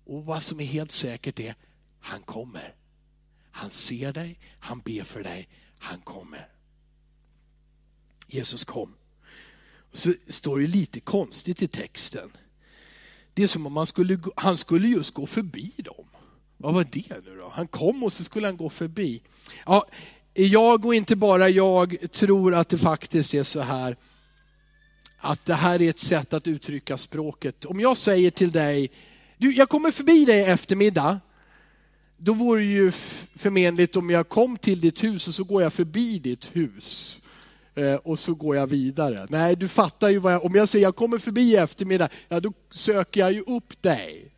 Och 0.05 0.25
vad 0.25 0.43
som 0.43 0.61
är 0.61 0.65
helt 0.65 0.93
säkert 0.93 1.41
är, 1.41 1.55
han 2.01 2.23
kommer. 2.23 2.75
Han 3.51 3.71
ser 3.71 4.13
dig, 4.13 4.39
han 4.59 4.81
ber 4.81 5.05
för 5.05 5.23
dig, 5.23 5.49
han 5.79 6.01
kommer. 6.01 6.49
Jesus 8.27 8.65
kom. 8.65 8.95
Och 9.93 9.99
så 9.99 10.15
står 10.29 10.61
det 10.61 10.67
lite 10.67 11.01
konstigt 11.01 11.63
i 11.63 11.69
texten. 11.69 12.31
Det 13.35 13.43
är 13.43 13.47
som 13.47 13.67
om 13.67 13.77
han 13.77 13.87
skulle, 13.87 14.21
han 14.37 14.59
skulle 14.59 14.89
just 14.89 15.15
gå 15.15 15.27
förbi 15.27 15.73
dem. 15.77 16.07
Vad 16.57 16.75
var 16.75 16.85
det 16.85 17.25
nu 17.25 17.37
då? 17.37 17.49
Han 17.49 17.69
kom 17.69 18.03
och 18.03 18.13
så 18.13 18.25
skulle 18.25 18.47
han 18.47 18.57
gå 18.57 18.71
förbi. 18.71 19.23
Ja, 19.67 19.87
jag 20.35 20.85
och 20.85 20.95
inte 20.95 21.17
bara 21.17 21.49
jag 21.49 21.97
tror 22.13 22.55
att 22.55 22.69
det 22.69 22.79
faktiskt 22.79 23.35
är 23.35 23.43
så 23.43 23.61
här 23.61 23.97
att 25.19 25.45
det 25.45 25.55
här 25.55 25.83
är 25.83 25.91
ett 25.91 25.99
sätt 25.99 26.33
att 26.33 26.47
uttrycka 26.47 26.99
språket. 26.99 27.65
Om 27.65 27.81
jag 27.81 27.97
säger 27.97 28.31
till 28.31 28.53
dig, 28.53 28.91
du, 29.39 29.53
jag 29.53 29.69
kommer 29.69 29.91
förbi 29.91 30.25
dig 30.25 30.39
i 30.39 30.45
eftermiddag, 30.45 31.21
då 32.17 32.33
vore 32.33 32.61
det 32.61 32.67
ju 32.67 32.91
förmenligt 33.37 33.97
om 33.97 34.11
jag 34.11 34.29
kom 34.29 34.57
till 34.57 34.81
ditt 34.81 35.05
hus 35.05 35.29
och 35.29 35.35
så 35.35 35.45
går 35.45 35.63
jag 35.63 35.73
förbi 35.73 36.19
ditt 36.19 36.57
hus 36.57 37.21
eh, 37.75 37.95
och 37.95 38.19
så 38.19 38.35
går 38.35 38.57
jag 38.57 38.67
vidare. 38.67 39.27
Nej, 39.31 39.57
du 39.57 39.69
fattar 39.69 40.09
ju 40.09 40.19
vad 40.19 40.33
jag, 40.33 40.45
om 40.45 40.55
jag 40.55 40.69
säger 40.69 40.87
jag 40.87 40.97
kommer 40.97 41.19
förbi 41.19 41.43
i 41.43 41.57
eftermiddag, 41.57 42.09
ja 42.29 42.41
då 42.41 42.53
söker 42.71 43.21
jag 43.21 43.33
ju 43.33 43.41
upp 43.41 43.83
dig. 43.83 44.32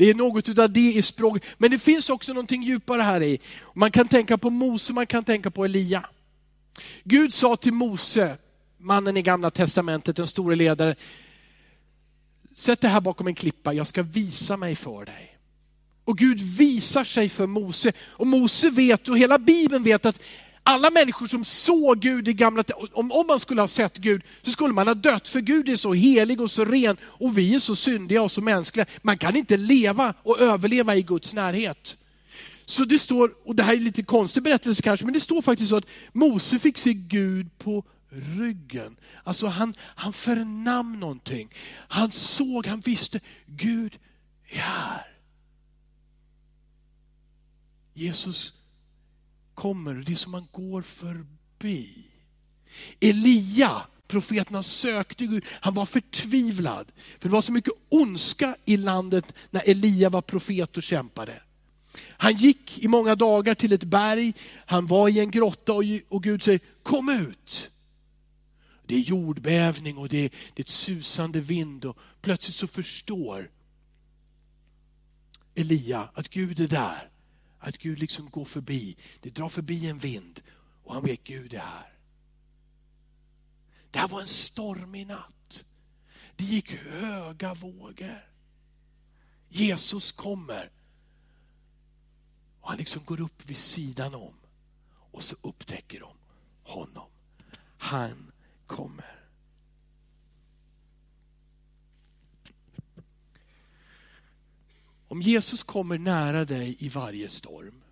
Det 0.00 0.10
är 0.10 0.14
något 0.14 0.58
av 0.58 0.72
det 0.72 0.92
i 0.92 1.02
språket. 1.02 1.42
Men 1.58 1.70
det 1.70 1.78
finns 1.78 2.10
också 2.10 2.32
någonting 2.32 2.62
djupare 2.62 3.02
här 3.02 3.22
i. 3.22 3.40
Man 3.74 3.90
kan 3.90 4.08
tänka 4.08 4.38
på 4.38 4.50
Mose, 4.50 4.92
man 4.92 5.06
kan 5.06 5.24
tänka 5.24 5.50
på 5.50 5.64
Elia. 5.64 6.08
Gud 7.04 7.34
sa 7.34 7.56
till 7.56 7.72
Mose, 7.72 8.36
mannen 8.78 9.16
i 9.16 9.22
gamla 9.22 9.50
testamentet, 9.50 10.16
den 10.16 10.26
store 10.26 10.56
ledaren, 10.56 10.94
sätt 12.56 12.80
dig 12.80 12.90
här 12.90 13.00
bakom 13.00 13.26
en 13.26 13.34
klippa, 13.34 13.72
jag 13.72 13.86
ska 13.86 14.02
visa 14.02 14.56
mig 14.56 14.76
för 14.76 15.04
dig. 15.04 15.38
Och 16.04 16.18
Gud 16.18 16.40
visar 16.40 17.04
sig 17.04 17.28
för 17.28 17.46
Mose. 17.46 17.92
Och 18.00 18.26
Mose 18.26 18.70
vet, 18.70 19.08
och 19.08 19.18
hela 19.18 19.38
Bibeln 19.38 19.82
vet 19.82 20.06
att 20.06 20.18
alla 20.62 20.90
människor 20.90 21.26
som 21.26 21.44
såg 21.44 22.00
Gud 22.00 22.28
i 22.28 22.32
gamla 22.32 22.64
om, 22.92 23.12
om 23.12 23.26
man 23.26 23.40
skulle 23.40 23.60
ha 23.60 23.68
sett 23.68 23.96
Gud 23.96 24.22
så 24.42 24.50
skulle 24.50 24.74
man 24.74 24.86
ha 24.86 24.94
dött, 24.94 25.28
för 25.28 25.40
Gud 25.40 25.68
är 25.68 25.76
så 25.76 25.92
helig 25.92 26.40
och 26.40 26.50
så 26.50 26.64
ren 26.64 26.96
och 27.04 27.38
vi 27.38 27.54
är 27.54 27.58
så 27.58 27.76
syndiga 27.76 28.22
och 28.22 28.32
så 28.32 28.40
mänskliga. 28.40 28.86
Man 29.02 29.18
kan 29.18 29.36
inte 29.36 29.56
leva 29.56 30.14
och 30.22 30.40
överleva 30.40 30.96
i 30.96 31.02
Guds 31.02 31.34
närhet. 31.34 31.96
Så 32.64 32.84
det 32.84 32.98
står, 32.98 33.34
och 33.44 33.56
det 33.56 33.62
här 33.62 33.72
är 33.72 33.78
lite 33.78 34.02
konstig 34.02 34.42
berättelse 34.42 34.82
kanske, 34.82 35.04
men 35.06 35.14
det 35.14 35.20
står 35.20 35.42
faktiskt 35.42 35.70
så 35.70 35.76
att 35.76 35.86
Mose 36.12 36.58
fick 36.58 36.78
se 36.78 36.92
Gud 36.92 37.58
på 37.58 37.84
ryggen. 38.38 38.96
Alltså 39.24 39.46
han, 39.46 39.74
han 39.78 40.12
förnam 40.12 41.00
någonting. 41.00 41.54
Han 41.88 42.12
såg, 42.12 42.66
han 42.66 42.80
visste, 42.80 43.20
Gud 43.46 43.98
är 44.48 44.58
här. 44.58 45.06
Jesus 47.94 48.59
kommer 49.60 49.98
och 49.98 50.04
det 50.04 50.12
är 50.12 50.16
som 50.16 50.32
man 50.32 50.48
går 50.52 50.82
förbi. 50.82 52.06
Elia, 53.00 53.82
profeten 54.08 54.54
han 54.54 54.62
sökte 54.62 55.26
Gud, 55.26 55.44
han 55.48 55.74
var 55.74 55.86
förtvivlad. 55.86 56.92
För 57.18 57.28
det 57.28 57.32
var 57.32 57.42
så 57.42 57.52
mycket 57.52 57.72
ondska 57.88 58.56
i 58.64 58.76
landet 58.76 59.34
när 59.50 59.62
Elia 59.70 60.10
var 60.10 60.22
profet 60.22 60.76
och 60.76 60.82
kämpade. 60.82 61.42
Han 62.08 62.36
gick 62.36 62.78
i 62.78 62.88
många 62.88 63.14
dagar 63.14 63.54
till 63.54 63.72
ett 63.72 63.84
berg, 63.84 64.32
han 64.66 64.86
var 64.86 65.08
i 65.08 65.20
en 65.20 65.30
grotta 65.30 65.72
och, 66.08 66.22
Gud 66.22 66.42
säger, 66.42 66.60
kom 66.82 67.08
ut. 67.08 67.70
Det 68.86 68.94
är 68.94 69.00
jordbävning 69.00 69.98
och 69.98 70.08
det 70.08 70.24
är, 70.24 70.30
det 70.54 70.60
är 70.60 70.64
ett 70.64 70.68
susande 70.68 71.40
vind 71.40 71.84
och 71.84 71.98
plötsligt 72.20 72.56
så 72.56 72.66
förstår 72.66 73.50
Elia 75.54 76.08
att 76.14 76.28
Gud 76.28 76.60
är 76.60 76.68
där. 76.68 77.09
Att 77.60 77.78
Gud 77.78 77.98
liksom 77.98 78.30
går 78.30 78.44
förbi. 78.44 78.96
Det 79.20 79.30
drar 79.30 79.48
förbi 79.48 79.88
en 79.88 79.98
vind 79.98 80.42
och 80.84 80.94
han 80.94 81.04
vet 81.04 81.24
Gud 81.24 81.54
är 81.54 81.58
här. 81.58 81.92
Det 83.90 83.98
här 83.98 84.08
var 84.08 84.20
en 84.20 84.26
stormig 84.26 85.06
natt. 85.06 85.66
Det 86.36 86.44
gick 86.44 86.70
höga 86.72 87.54
vågor. 87.54 88.30
Jesus 89.48 90.12
kommer. 90.12 90.70
Och 92.60 92.68
han 92.68 92.78
liksom 92.78 93.04
går 93.04 93.20
upp 93.20 93.46
vid 93.46 93.56
sidan 93.56 94.14
om. 94.14 94.34
Och 94.90 95.22
så 95.22 95.36
upptäcker 95.42 96.00
de 96.00 96.16
honom. 96.62 97.10
Han 97.78 98.32
kommer. 98.66 99.19
Om 105.10 105.22
Jesus 105.22 105.62
kommer 105.62 105.98
nära 105.98 106.44
dig 106.44 106.76
i 106.78 106.88
varje 106.88 107.28
storm, 107.28 107.82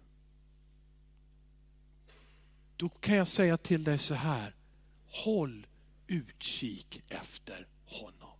då 2.77 2.89
kan 2.89 3.17
jag 3.17 3.29
säga 3.29 3.57
till 3.57 3.85
dig 3.85 3.99
så 3.99 4.15
här, 4.15 4.55
håll 5.07 5.67
utkik 6.07 7.03
efter 7.09 7.67
honom. 7.85 8.39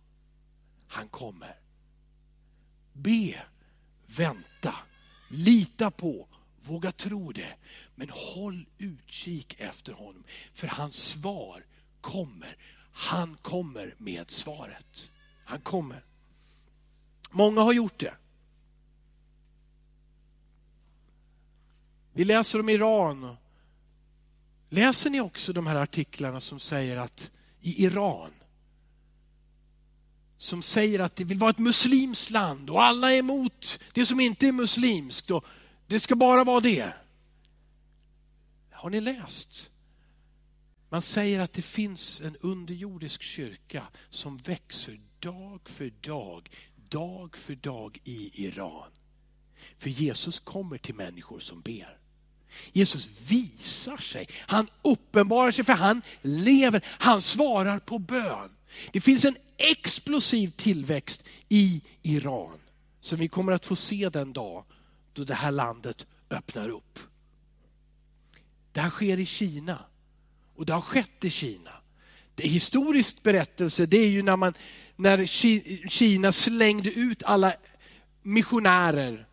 Han 0.87 1.07
kommer. 1.07 1.59
Be, 2.93 3.41
vänta, 4.05 4.75
lita 5.29 5.91
på, 5.91 6.27
våga 6.61 6.91
tro 6.91 7.31
det. 7.31 7.55
Men 7.95 8.09
håll 8.09 8.65
utkik 8.77 9.55
efter 9.59 9.93
honom, 9.93 10.23
för 10.53 10.67
hans 10.67 10.95
svar 10.95 11.65
kommer. 12.01 12.57
Han 12.91 13.37
kommer 13.41 13.95
med 13.97 14.31
svaret. 14.31 15.11
Han 15.45 15.61
kommer. 15.61 16.03
Många 17.31 17.61
har 17.61 17.73
gjort 17.73 17.99
det. 17.99 18.13
Vi 22.19 22.25
läser 22.25 22.59
om 22.59 22.69
Iran. 22.69 23.35
Läser 24.69 25.09
ni 25.09 25.21
också 25.21 25.53
de 25.53 25.67
här 25.67 25.75
artiklarna 25.75 26.41
som 26.41 26.59
säger 26.59 26.97
att 26.97 27.31
i 27.61 27.85
Iran, 27.85 28.31
som 30.37 30.61
säger 30.61 30.99
att 30.99 31.15
det 31.15 31.23
vill 31.23 31.37
vara 31.37 31.49
ett 31.49 31.57
muslimskt 31.59 32.29
land 32.29 32.69
och 32.69 32.83
alla 32.83 33.13
är 33.13 33.19
emot 33.19 33.79
det 33.93 34.05
som 34.05 34.19
inte 34.19 34.47
är 34.47 34.51
muslimskt 34.51 35.31
och 35.31 35.45
det 35.87 35.99
ska 35.99 36.15
bara 36.15 36.43
vara 36.43 36.59
det. 36.59 36.93
Har 38.71 38.89
ni 38.89 39.01
läst? 39.01 39.71
Man 40.89 41.01
säger 41.01 41.39
att 41.39 41.53
det 41.53 41.61
finns 41.61 42.21
en 42.21 42.35
underjordisk 42.35 43.21
kyrka 43.21 43.87
som 44.09 44.37
växer 44.37 44.99
dag 45.19 45.69
för 45.69 45.89
dag, 45.89 46.49
dag 46.89 47.37
för 47.37 47.55
dag 47.55 47.99
i 48.03 48.45
Iran. 48.45 48.91
För 49.77 49.89
Jesus 49.89 50.39
kommer 50.39 50.77
till 50.77 50.95
människor 50.95 51.39
som 51.39 51.61
ber. 51.61 51.98
Jesus 52.71 53.09
visar 53.27 53.97
sig, 53.97 54.27
han 54.37 54.69
uppenbarar 54.81 55.51
sig 55.51 55.65
för 55.65 55.73
han 55.73 56.01
lever, 56.21 56.85
han 56.87 57.21
svarar 57.21 57.79
på 57.79 57.99
bön. 57.99 58.49
Det 58.91 59.01
finns 59.01 59.25
en 59.25 59.37
explosiv 59.57 60.51
tillväxt 60.51 61.23
i 61.49 61.81
Iran 62.01 62.59
som 63.01 63.19
vi 63.19 63.27
kommer 63.27 63.51
att 63.51 63.65
få 63.65 63.75
se 63.75 64.09
den 64.09 64.33
dag 64.33 64.65
då 65.13 65.23
det 65.23 65.33
här 65.33 65.51
landet 65.51 66.05
öppnar 66.29 66.69
upp. 66.69 66.99
Det 68.71 68.81
här 68.81 68.89
sker 68.89 69.19
i 69.19 69.25
Kina 69.25 69.79
och 70.55 70.65
det 70.65 70.73
har 70.73 70.81
skett 70.81 71.25
i 71.25 71.29
Kina. 71.29 71.71
Det 72.35 72.43
är 72.43 72.49
historiskt 72.49 73.23
berättelse, 73.23 73.85
det 73.85 73.97
är 73.97 74.09
ju 74.09 74.21
när, 74.21 74.37
man, 74.37 74.53
när 74.95 75.25
Kina 75.89 76.31
slängde 76.31 76.91
ut 76.91 77.23
alla 77.23 77.53
missionärer 78.21 79.27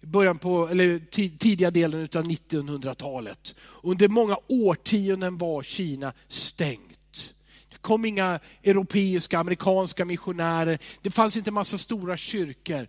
början 0.00 0.38
på, 0.38 0.68
eller 0.68 0.98
tidiga 1.38 1.70
delen 1.70 2.00
av 2.00 2.24
1900-talet. 2.24 3.54
Under 3.82 4.08
många 4.08 4.36
årtionden 4.46 5.38
var 5.38 5.62
Kina 5.62 6.12
stängt. 6.28 7.34
Det 7.70 7.76
kom 7.80 8.04
inga 8.04 8.40
europeiska, 8.62 9.38
amerikanska 9.38 10.04
missionärer. 10.04 10.78
Det 11.02 11.10
fanns 11.10 11.36
inte 11.36 11.50
massa 11.50 11.78
stora 11.78 12.16
kyrkor. 12.16 12.88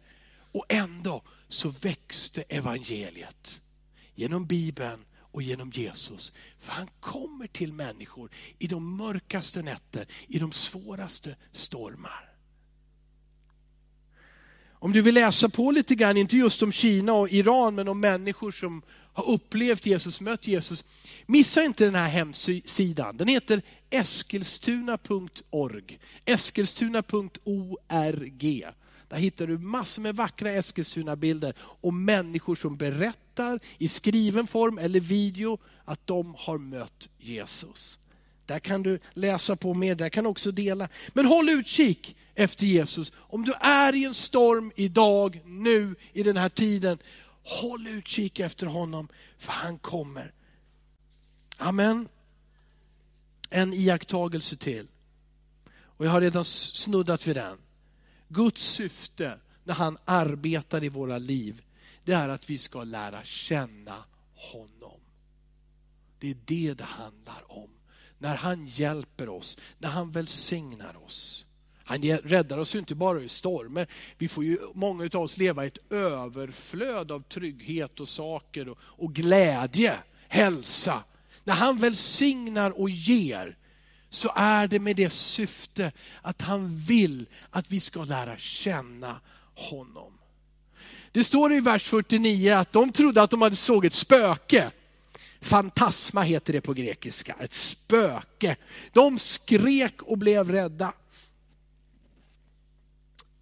Och 0.51 0.65
ändå 0.69 1.21
så 1.47 1.69
växte 1.69 2.41
evangeliet 2.41 3.61
genom 4.15 4.45
Bibeln 4.45 5.05
och 5.31 5.41
genom 5.41 5.71
Jesus. 5.71 6.33
För 6.57 6.71
han 6.71 6.87
kommer 6.99 7.47
till 7.47 7.73
människor 7.73 8.31
i 8.59 8.67
de 8.67 8.97
mörkaste 8.97 9.61
nätter, 9.61 10.05
i 10.27 10.39
de 10.39 10.51
svåraste 10.51 11.35
stormar. 11.51 12.28
Om 14.79 14.93
du 14.93 15.01
vill 15.01 15.15
läsa 15.15 15.49
på 15.49 15.71
lite 15.71 15.95
grann, 15.95 16.17
inte 16.17 16.37
just 16.37 16.63
om 16.63 16.71
Kina 16.71 17.13
och 17.13 17.29
Iran, 17.29 17.75
men 17.75 17.87
om 17.87 17.99
människor 17.99 18.51
som 18.51 18.81
har 19.13 19.29
upplevt 19.29 19.85
Jesus, 19.85 20.21
mött 20.21 20.47
Jesus. 20.47 20.83
Missa 21.25 21.63
inte 21.63 21.85
den 21.85 21.95
här 21.95 22.09
hemsidan. 22.09 23.17
Den 23.17 23.27
heter 23.27 23.61
eskilstuna.org. 23.89 25.99
Eskilstuna.org. 26.25 28.65
Där 29.07 29.17
hittar 29.17 29.47
du 29.47 29.57
massor 29.57 30.01
med 30.01 30.15
vackra 30.15 30.51
Eskilstuna-bilder 30.51 31.53
och 31.59 31.93
människor 31.93 32.55
som 32.55 32.77
berättar 32.77 33.59
i 33.77 33.87
skriven 33.87 34.47
form 34.47 34.77
eller 34.77 34.99
video 34.99 35.57
att 35.85 36.07
de 36.07 36.35
har 36.37 36.57
mött 36.57 37.09
Jesus. 37.17 37.99
Där 38.45 38.59
kan 38.59 38.83
du 38.83 38.99
läsa 39.13 39.55
på 39.55 39.73
mer, 39.73 39.95
där 39.95 40.09
kan 40.09 40.23
du 40.23 40.29
också 40.29 40.51
dela. 40.51 40.89
Men 41.13 41.25
håll 41.25 41.49
utkik 41.49 42.15
efter 42.35 42.65
Jesus. 42.65 43.11
Om 43.15 43.45
du 43.45 43.53
är 43.53 43.95
i 43.95 44.05
en 44.05 44.13
storm 44.13 44.71
idag, 44.75 45.41
nu, 45.45 45.95
i 46.13 46.23
den 46.23 46.37
här 46.37 46.49
tiden, 46.49 46.97
håll 47.43 47.87
utkik 47.87 48.39
efter 48.39 48.67
honom, 48.67 49.07
för 49.37 49.51
han 49.51 49.79
kommer. 49.79 50.33
Amen. 51.57 52.07
En 53.49 53.73
iakttagelse 53.73 54.57
till. 54.57 54.87
Och 55.99 56.05
jag 56.05 56.11
har 56.11 56.21
redan 56.21 56.45
snuddat 56.45 57.27
vid 57.27 57.35
den. 57.35 57.57
Guds 58.27 58.63
syfte 58.63 59.39
när 59.63 59.73
han 59.73 59.97
arbetar 60.05 60.83
i 60.83 60.89
våra 60.89 61.17
liv, 61.17 61.61
det 62.03 62.13
är 62.13 62.29
att 62.29 62.49
vi 62.49 62.57
ska 62.57 62.83
lära 62.83 63.23
känna 63.23 64.03
honom. 64.33 64.99
Det 66.19 66.29
är 66.29 66.37
det 66.45 66.73
det 66.73 66.83
handlar 66.83 67.51
om. 67.51 67.69
När 68.17 68.35
han 68.35 68.67
hjälper 68.67 69.29
oss, 69.29 69.57
när 69.77 69.89
han 69.89 70.11
välsignar 70.11 71.03
oss. 71.03 71.45
Han 71.89 72.01
räddar 72.03 72.57
oss 72.57 72.75
inte 72.75 72.95
bara 72.95 73.21
i 73.21 73.29
stormer. 73.29 73.87
Vi 74.17 74.27
får 74.27 74.43
ju, 74.43 74.57
många 74.73 75.09
av 75.13 75.21
oss 75.21 75.37
leva 75.37 75.63
i 75.63 75.67
ett 75.67 75.91
överflöd 75.91 77.11
av 77.11 77.23
trygghet 77.23 77.99
och 77.99 78.07
saker 78.07 78.69
och, 78.69 78.77
och 78.81 79.13
glädje, 79.13 79.95
hälsa. 80.27 81.03
När 81.43 81.53
han 81.53 81.77
välsignar 81.77 82.79
och 82.79 82.89
ger, 82.89 83.57
så 84.09 84.31
är 84.35 84.67
det 84.67 84.79
med 84.79 84.95
det 84.95 85.09
syfte 85.09 85.91
att 86.21 86.41
han 86.41 86.77
vill 86.77 87.25
att 87.49 87.71
vi 87.71 87.79
ska 87.79 88.03
lära 88.03 88.37
känna 88.37 89.19
honom. 89.55 90.13
Det 91.11 91.23
står 91.23 91.53
i 91.53 91.59
vers 91.59 91.83
49 91.83 92.51
att 92.51 92.71
de 92.71 92.91
trodde 92.91 93.21
att 93.21 93.31
de 93.31 93.41
hade 93.41 93.55
såg 93.55 93.85
ett 93.85 93.93
spöke. 93.93 94.71
Fantasma 95.41 96.21
heter 96.21 96.53
det 96.53 96.61
på 96.61 96.73
grekiska, 96.73 97.35
ett 97.39 97.53
spöke. 97.53 98.55
De 98.93 99.19
skrek 99.19 100.01
och 100.01 100.17
blev 100.17 100.51
rädda. 100.51 100.93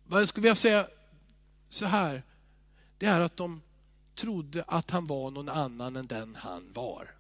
Vad 0.07 0.21
jag 0.21 0.29
skulle 0.29 0.41
vilja 0.41 0.55
säga 0.55 0.87
så 1.69 1.85
här, 1.85 2.23
det 2.97 3.05
är 3.05 3.21
att 3.21 3.37
de 3.37 3.61
trodde 4.15 4.63
att 4.67 4.91
han 4.91 5.07
var 5.07 5.31
någon 5.31 5.49
annan 5.49 5.95
än 5.95 6.07
den 6.07 6.35
han 6.35 6.73
var. 6.73 7.11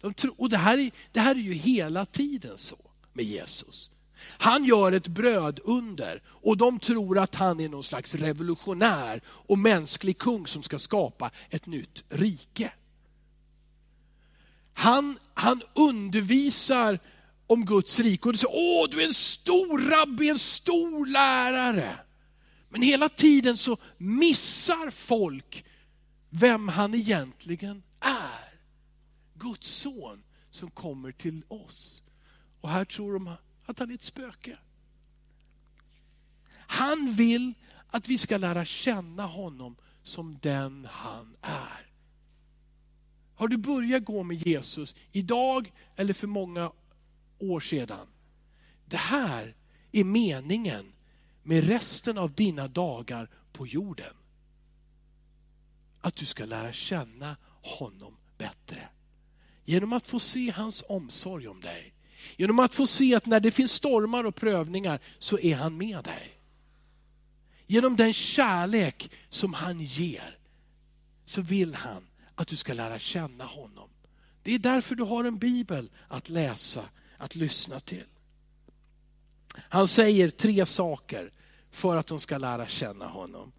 De 0.00 0.14
tro, 0.14 0.34
och 0.38 0.50
det 0.50 0.56
här, 0.56 0.78
är, 0.78 0.90
det 1.12 1.20
här 1.20 1.34
är 1.34 1.40
ju 1.40 1.52
hela 1.52 2.06
tiden 2.06 2.58
så 2.58 2.76
med 3.12 3.24
Jesus. 3.24 3.90
Han 4.38 4.64
gör 4.64 4.92
ett 4.92 5.06
brödunder 5.06 6.22
och 6.26 6.56
de 6.56 6.78
tror 6.78 7.18
att 7.18 7.34
han 7.34 7.60
är 7.60 7.68
någon 7.68 7.84
slags 7.84 8.14
revolutionär 8.14 9.20
och 9.26 9.58
mänsklig 9.58 10.18
kung 10.18 10.46
som 10.46 10.62
ska 10.62 10.78
skapa 10.78 11.30
ett 11.50 11.66
nytt 11.66 12.04
rike. 12.08 12.72
Han, 14.72 15.18
han 15.34 15.62
undervisar 15.74 16.98
om 17.46 17.64
Guds 17.64 17.98
rike 18.00 18.28
och 18.28 18.32
du 18.32 18.38
säger, 18.38 18.54
åh 18.54 18.88
du 18.90 19.02
är 19.02 19.06
en 19.06 19.14
stor 19.14 19.78
rabbi, 19.90 20.28
en 20.28 20.38
stor 20.38 21.06
lärare. 21.06 21.98
Men 22.68 22.82
hela 22.82 23.08
tiden 23.08 23.56
så 23.56 23.78
missar 23.98 24.90
folk 24.90 25.64
vem 26.30 26.68
han 26.68 26.94
egentligen 26.94 27.82
är. 28.00 28.54
Guds 29.34 29.70
son 29.70 30.22
som 30.50 30.70
kommer 30.70 31.12
till 31.12 31.42
oss. 31.48 32.02
Och 32.60 32.70
här 32.70 32.84
tror 32.84 33.12
de 33.12 33.32
att 33.66 33.78
han 33.78 33.90
är 33.90 33.94
ett 33.94 34.02
spöke. 34.02 34.58
Han 36.68 37.12
vill 37.12 37.54
att 37.88 38.08
vi 38.08 38.18
ska 38.18 38.36
lära 38.36 38.64
känna 38.64 39.26
honom 39.26 39.76
som 40.02 40.38
den 40.42 40.88
han 40.90 41.34
är. 41.42 41.90
Har 43.34 43.48
du 43.48 43.56
börjat 43.56 44.04
gå 44.04 44.22
med 44.22 44.36
Jesus 44.36 44.94
idag 45.12 45.72
eller 45.96 46.12
för 46.12 46.26
många 46.26 46.72
år 47.38 47.60
sedan? 47.60 48.06
Det 48.86 48.96
här 48.96 49.54
är 49.92 50.04
meningen 50.04 50.92
med 51.42 51.66
resten 51.66 52.18
av 52.18 52.34
dina 52.34 52.68
dagar 52.68 53.30
på 53.52 53.66
jorden. 53.66 54.14
Att 56.00 56.16
du 56.16 56.26
ska 56.26 56.44
lära 56.44 56.72
känna 56.72 57.36
honom 57.62 58.16
bättre. 58.38 58.88
Genom 59.64 59.92
att 59.92 60.06
få 60.06 60.18
se 60.18 60.50
hans 60.50 60.84
omsorg 60.88 61.48
om 61.48 61.60
dig. 61.60 61.94
Genom 62.36 62.58
att 62.58 62.74
få 62.74 62.86
se 62.86 63.14
att 63.14 63.26
när 63.26 63.40
det 63.40 63.50
finns 63.50 63.72
stormar 63.72 64.24
och 64.24 64.34
prövningar 64.34 65.00
så 65.18 65.38
är 65.38 65.56
han 65.56 65.76
med 65.76 66.04
dig. 66.04 66.32
Genom 67.66 67.96
den 67.96 68.12
kärlek 68.12 69.10
som 69.28 69.54
han 69.54 69.80
ger 69.80 70.38
så 71.24 71.42
vill 71.42 71.74
han 71.74 72.06
att 72.34 72.48
du 72.48 72.56
ska 72.56 72.72
lära 72.72 72.98
känna 72.98 73.44
honom. 73.44 73.88
Det 74.42 74.54
är 74.54 74.58
därför 74.58 74.94
du 74.94 75.02
har 75.02 75.24
en 75.24 75.38
bibel 75.38 75.90
att 76.08 76.28
läsa, 76.28 76.84
att 77.18 77.34
lyssna 77.34 77.80
till. 77.80 78.04
Han 79.56 79.88
säger 79.88 80.30
tre 80.30 80.66
saker 80.66 81.32
för 81.70 81.96
att 81.96 82.06
de 82.06 82.20
ska 82.20 82.38
lära 82.38 82.66
känna 82.66 83.06
honom. 83.06 83.52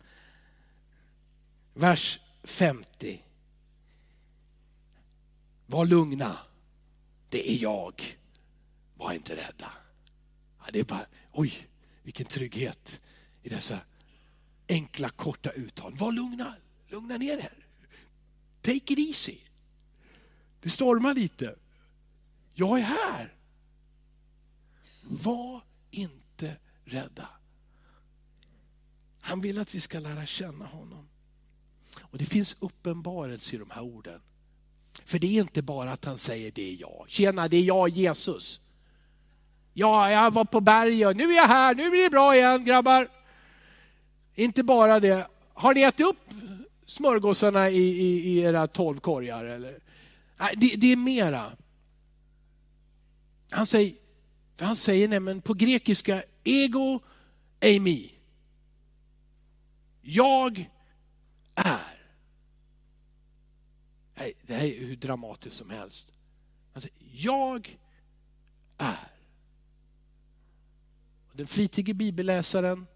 Vers 1.73 2.19
50. 2.43 3.23
Var 5.65 5.85
lugna, 5.85 6.37
det 7.29 7.51
är 7.51 7.63
jag. 7.63 8.17
Var 8.97 9.13
inte 9.13 9.35
rädda. 9.35 9.71
Ja, 10.59 10.65
det 10.73 10.79
är 10.79 10.83
bara, 10.83 11.05
oj, 11.31 11.67
vilken 12.03 12.25
trygghet 12.25 13.01
i 13.43 13.49
dessa 13.49 13.79
enkla 14.67 15.09
korta 15.09 15.51
uttal. 15.51 15.95
Var 15.95 16.11
lugna, 16.11 16.55
lugna 16.87 17.17
ner 17.17 17.37
er. 17.37 17.65
Take 18.61 18.93
it 18.93 18.99
easy. 18.99 19.37
Det 20.61 20.69
stormar 20.69 21.13
lite. 21.13 21.55
Jag 22.53 22.79
är 22.79 22.83
här. 22.83 23.36
Var 25.09 25.61
inte 25.91 26.55
rädda. 26.85 27.29
Han 29.21 29.41
vill 29.41 29.59
att 29.59 29.75
vi 29.75 29.79
ska 29.79 29.99
lära 29.99 30.25
känna 30.25 30.65
honom. 30.65 31.09
Och 31.99 32.17
Det 32.17 32.25
finns 32.25 32.57
uppenbarelse 32.59 33.55
i 33.55 33.59
de 33.59 33.69
här 33.69 33.81
orden. 33.81 34.21
För 35.05 35.19
det 35.19 35.27
är 35.27 35.41
inte 35.41 35.61
bara 35.61 35.91
att 35.91 36.05
han 36.05 36.17
säger 36.17 36.51
det 36.51 36.71
är 36.73 36.81
jag. 36.81 37.05
Tjena, 37.07 37.47
det 37.47 37.57
är 37.57 37.63
jag 37.63 37.89
Jesus. 37.89 38.61
Ja, 39.73 40.11
jag 40.11 40.33
var 40.33 40.45
på 40.45 40.61
berget, 40.61 41.17
nu 41.17 41.23
är 41.23 41.35
jag 41.35 41.47
här, 41.47 41.75
nu 41.75 41.89
blir 41.89 42.03
det 42.03 42.09
bra 42.09 42.35
igen 42.35 42.65
grabbar. 42.65 43.07
Inte 44.35 44.63
bara 44.63 44.99
det. 44.99 45.27
Har 45.53 45.73
ni 45.73 45.81
ätit 45.81 46.05
upp 46.07 46.19
smörgåsarna 46.85 47.69
i, 47.69 47.81
i, 47.81 48.29
i 48.29 48.39
era 48.39 48.67
tolv 48.67 48.99
korgar? 48.99 49.45
Eller? 49.45 49.79
Nej, 50.39 50.53
det, 50.57 50.75
det 50.75 50.91
är 50.91 50.95
mera. 50.95 51.51
Han 53.49 53.65
säger, 53.65 53.95
han 54.65 54.75
säger 54.75 55.07
nämligen 55.07 55.41
på 55.41 55.53
grekiska, 55.53 56.23
ego 56.43 56.99
eimi. 57.59 58.13
Jag 60.01 60.69
är. 61.55 61.97
Nej, 64.15 64.33
det 64.41 64.53
här 64.53 64.65
är 64.65 64.85
hur 64.85 64.95
dramatiskt 64.95 65.55
som 65.57 65.69
helst. 65.69 66.11
Han 66.73 66.81
säger, 66.81 66.97
jag 66.99 67.77
är. 68.77 69.11
Den 71.33 71.47
flitige 71.47 71.93
bibelläsaren 71.93 72.87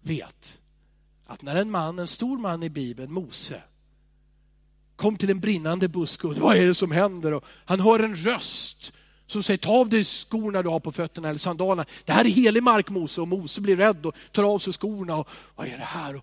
vet 0.00 0.60
att 1.26 1.42
när 1.42 1.56
en 1.56 1.70
man, 1.70 1.98
en 1.98 2.08
stor 2.08 2.38
man 2.38 2.62
i 2.62 2.70
Bibeln, 2.70 3.12
Mose, 3.12 3.62
kom 4.96 5.16
till 5.16 5.30
en 5.30 5.40
brinnande 5.40 5.88
buske 5.88 6.26
och 6.26 6.36
vad 6.36 6.56
är 6.56 6.66
det 6.66 6.74
som 6.74 6.90
händer? 6.90 7.32
Och 7.32 7.44
han 7.46 7.80
hör 7.80 8.00
en 8.00 8.14
röst 8.14 8.92
som 9.26 9.42
säger, 9.42 9.58
ta 9.58 9.72
av 9.72 9.88
dig 9.88 10.04
skorna 10.04 10.62
du 10.62 10.68
har 10.68 10.80
på 10.80 10.92
fötterna 10.92 11.28
eller 11.28 11.38
sandalerna. 11.38 11.84
Det 12.04 12.12
här 12.12 12.24
är 12.24 12.28
helig 12.28 12.62
mark 12.62 12.90
Mose 12.90 13.20
och 13.20 13.28
Mose 13.28 13.60
blir 13.60 13.76
rädd 13.76 14.06
och 14.06 14.14
tar 14.32 14.44
av 14.44 14.58
sig 14.58 14.72
skorna. 14.72 15.16
Och, 15.16 15.28
Vad 15.54 15.66
är 15.66 15.78
det 15.78 15.84
här? 15.84 16.22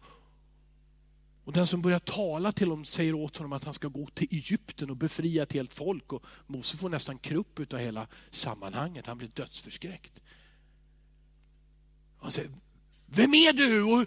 Och, 1.43 1.53
den 1.53 1.67
som 1.67 1.81
börjar 1.81 1.99
tala 1.99 2.51
till 2.51 2.69
honom 2.69 2.85
säger 2.85 3.13
åt 3.13 3.37
honom 3.37 3.53
att 3.53 3.63
han 3.63 3.73
ska 3.73 3.87
gå 3.87 4.07
till 4.07 4.27
Egypten 4.31 4.89
och 4.89 4.97
befria 4.97 5.43
ett 5.43 5.53
helt 5.53 5.73
folk. 5.73 6.13
Och 6.13 6.23
Mose 6.47 6.77
får 6.77 6.89
nästan 6.89 7.17
krupp 7.17 7.73
av 7.73 7.79
hela 7.79 8.07
sammanhanget. 8.31 9.07
Han 9.07 9.17
blir 9.17 9.29
dödsförskräckt. 9.33 10.13
Han 12.19 12.31
säger, 12.31 12.51
vem 13.05 13.33
är 13.33 13.53
du? 13.53 13.83
Och 13.83 14.05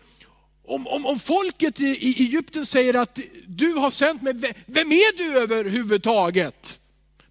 om, 0.65 0.87
om, 0.87 1.07
om 1.07 1.19
folket 1.19 1.81
i 1.81 2.23
Egypten 2.23 2.67
säger 2.67 2.95
att 2.95 3.19
du 3.47 3.73
har 3.73 3.91
sänt 3.91 4.23
mig, 4.23 4.35
vem 4.67 4.93
är 4.93 5.17
du 5.17 5.39
överhuvudtaget? 5.39 6.81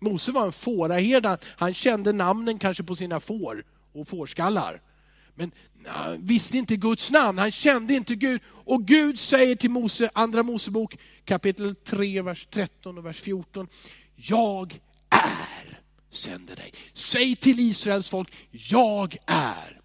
Mose 0.03 0.31
var 0.31 0.45
en 0.45 0.51
fåraherde, 0.51 1.37
han 1.45 1.73
kände 1.73 2.13
namnen 2.13 2.59
kanske 2.59 2.83
på 2.83 2.95
sina 2.95 3.19
får 3.19 3.63
och 3.93 4.07
fårskallar. 4.07 4.81
Men 5.35 5.51
han 5.85 6.25
visste 6.25 6.57
inte 6.57 6.75
Guds 6.75 7.11
namn, 7.11 7.37
han 7.37 7.51
kände 7.51 7.93
inte 7.93 8.15
Gud. 8.15 8.41
Och 8.47 8.85
Gud 8.85 9.19
säger 9.19 9.55
till 9.55 9.71
Mose, 9.71 10.09
andra 10.13 10.43
Mosebok 10.43 10.97
kapitel 11.25 11.75
3, 11.75 12.21
vers 12.21 12.47
13 12.51 12.97
och 12.97 13.05
vers 13.05 13.21
14. 13.21 13.67
Jag 14.15 14.79
är 15.09 15.63
sänder 16.15 16.55
dig. 16.55 16.73
Säg 16.93 17.35
till 17.35 17.59
Israels 17.59 18.09
folk, 18.09 18.33
jag 18.51 19.17
är. 19.27 19.81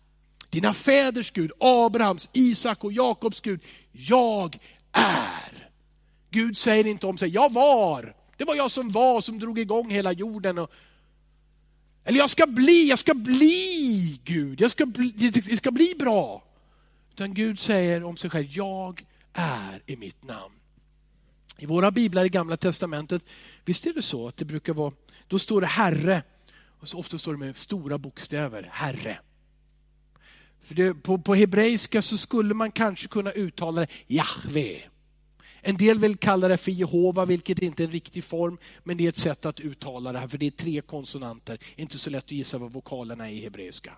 Dina 0.50 0.74
fäders 0.74 1.31
Gud, 1.31 1.52
Abrahams, 1.61 2.31
Isak 2.33 2.85
och 2.85 2.92
Jakobs 2.92 3.40
Gud. 3.40 3.61
Jag 3.92 4.59
är. 4.92 5.70
Gud 6.31 6.57
säger 6.57 6.87
inte 6.87 7.07
om 7.07 7.18
sig, 7.18 7.28
jag 7.28 7.52
var. 7.52 8.14
Det 8.38 8.44
var 8.44 8.55
jag 8.55 8.70
som 8.70 8.90
var, 8.90 9.20
som 9.20 9.38
drog 9.38 9.59
igång 9.59 9.90
hela 9.90 10.12
jorden. 10.12 10.59
Och, 10.59 10.70
eller 12.05 12.18
jag 12.18 12.31
ska 12.31 12.46
bli, 12.46 12.88
jag 12.88 12.98
ska 12.98 13.14
bli 13.14 14.20
Gud, 14.24 14.61
jag 14.61 14.70
ska 14.70 14.87
bli, 14.87 15.11
det 15.11 15.57
ska 15.57 15.70
bli 15.70 15.94
bra. 15.98 16.44
Utan 17.12 17.35
Gud 17.35 17.59
säger 17.59 18.05
om 18.05 18.16
sig 18.16 18.31
själv, 18.31 18.46
jag 18.51 19.05
är 19.33 19.83
i 19.87 19.96
mitt 19.96 20.24
namn. 20.24 20.55
I 21.59 21.66
våra 21.66 21.90
biblar 21.90 22.24
i 22.24 22.29
gamla 22.29 22.57
testamentet, 22.57 23.22
visst 23.64 23.87
är 23.87 23.94
det 23.94 24.03
så 24.03 24.29
att 24.29 24.37
det 24.37 24.44
brukar 24.44 24.74
vara, 24.74 24.92
då 25.29 25.38
står 25.38 25.61
det 25.61 25.66
Herre, 25.66 26.22
och 26.81 26.88
så 26.88 26.98
ofta 26.98 27.18
står 27.18 27.33
det 27.33 27.38
med 27.38 27.57
stora 27.57 27.98
bokstäver, 27.98 28.68
Herre. 28.72 29.18
För 30.61 30.74
det, 30.74 30.94
på, 30.94 31.18
på 31.18 31.35
hebreiska 31.35 32.03
så 32.03 32.18
skulle 32.18 32.55
man 32.55 32.72
kanske 32.72 33.09
kunna 33.09 33.33
uttala 33.33 33.81
det 33.81 33.88
Jahve. 34.07 34.81
En 35.68 35.76
del 35.76 35.98
vill 35.98 36.16
kalla 36.16 36.48
det 36.48 36.57
för 36.57 36.70
Jehova, 36.70 37.24
vilket 37.24 37.59
inte 37.59 37.83
är 37.83 37.85
en 37.85 37.92
riktig 37.92 38.24
form, 38.24 38.59
men 38.85 38.96
det 38.96 39.04
är 39.04 39.09
ett 39.09 39.16
sätt 39.16 39.46
att 39.46 39.61
uttala 39.61 40.12
det 40.12 40.18
här, 40.18 40.28
för 40.28 40.38
det 40.38 40.46
är 40.46 40.50
tre 40.50 40.81
konsonanter. 40.81 41.59
Inte 41.76 41.98
så 41.98 42.11
lätt 42.11 42.24
att 42.24 42.31
gissa 42.31 42.59
vad 42.59 42.72
vokalerna 42.72 43.31
är 43.31 43.33
i 43.33 43.40
hebreiska. 43.40 43.92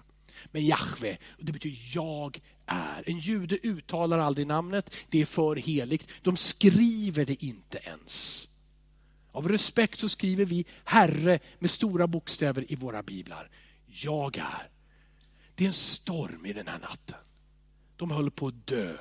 Men 0.47 0.67
Jahve, 0.67 1.19
det 1.39 1.53
betyder 1.53 1.79
jag 1.95 2.41
är. 2.67 3.03
En 3.07 3.19
jude 3.19 3.59
uttalar 3.63 4.19
aldrig 4.19 4.47
namnet, 4.47 4.95
det 5.09 5.21
är 5.21 5.27
för 5.27 5.57
heligt. 5.57 6.07
De 6.23 6.37
skriver 6.37 7.25
det 7.25 7.45
inte 7.45 7.79
ens. 7.79 8.49
Av 9.33 9.49
respekt 9.49 9.99
så 9.99 10.09
skriver 10.09 10.45
vi 10.45 10.65
Herre 10.85 11.39
med 11.59 11.71
stora 11.71 12.07
bokstäver 12.07 12.73
i 12.73 12.75
våra 12.75 13.03
biblar. 13.03 13.51
Jag 13.87 14.37
är. 14.37 14.69
Det 15.55 15.65
är 15.65 15.69
en 15.69 15.73
storm 15.73 16.47
i 16.47 16.53
den 16.53 16.69
här 16.69 16.79
natten. 16.79 17.19
De 17.97 18.11
håller 18.11 18.31
på 18.31 18.47
att 18.47 18.67
dö. 18.67 18.97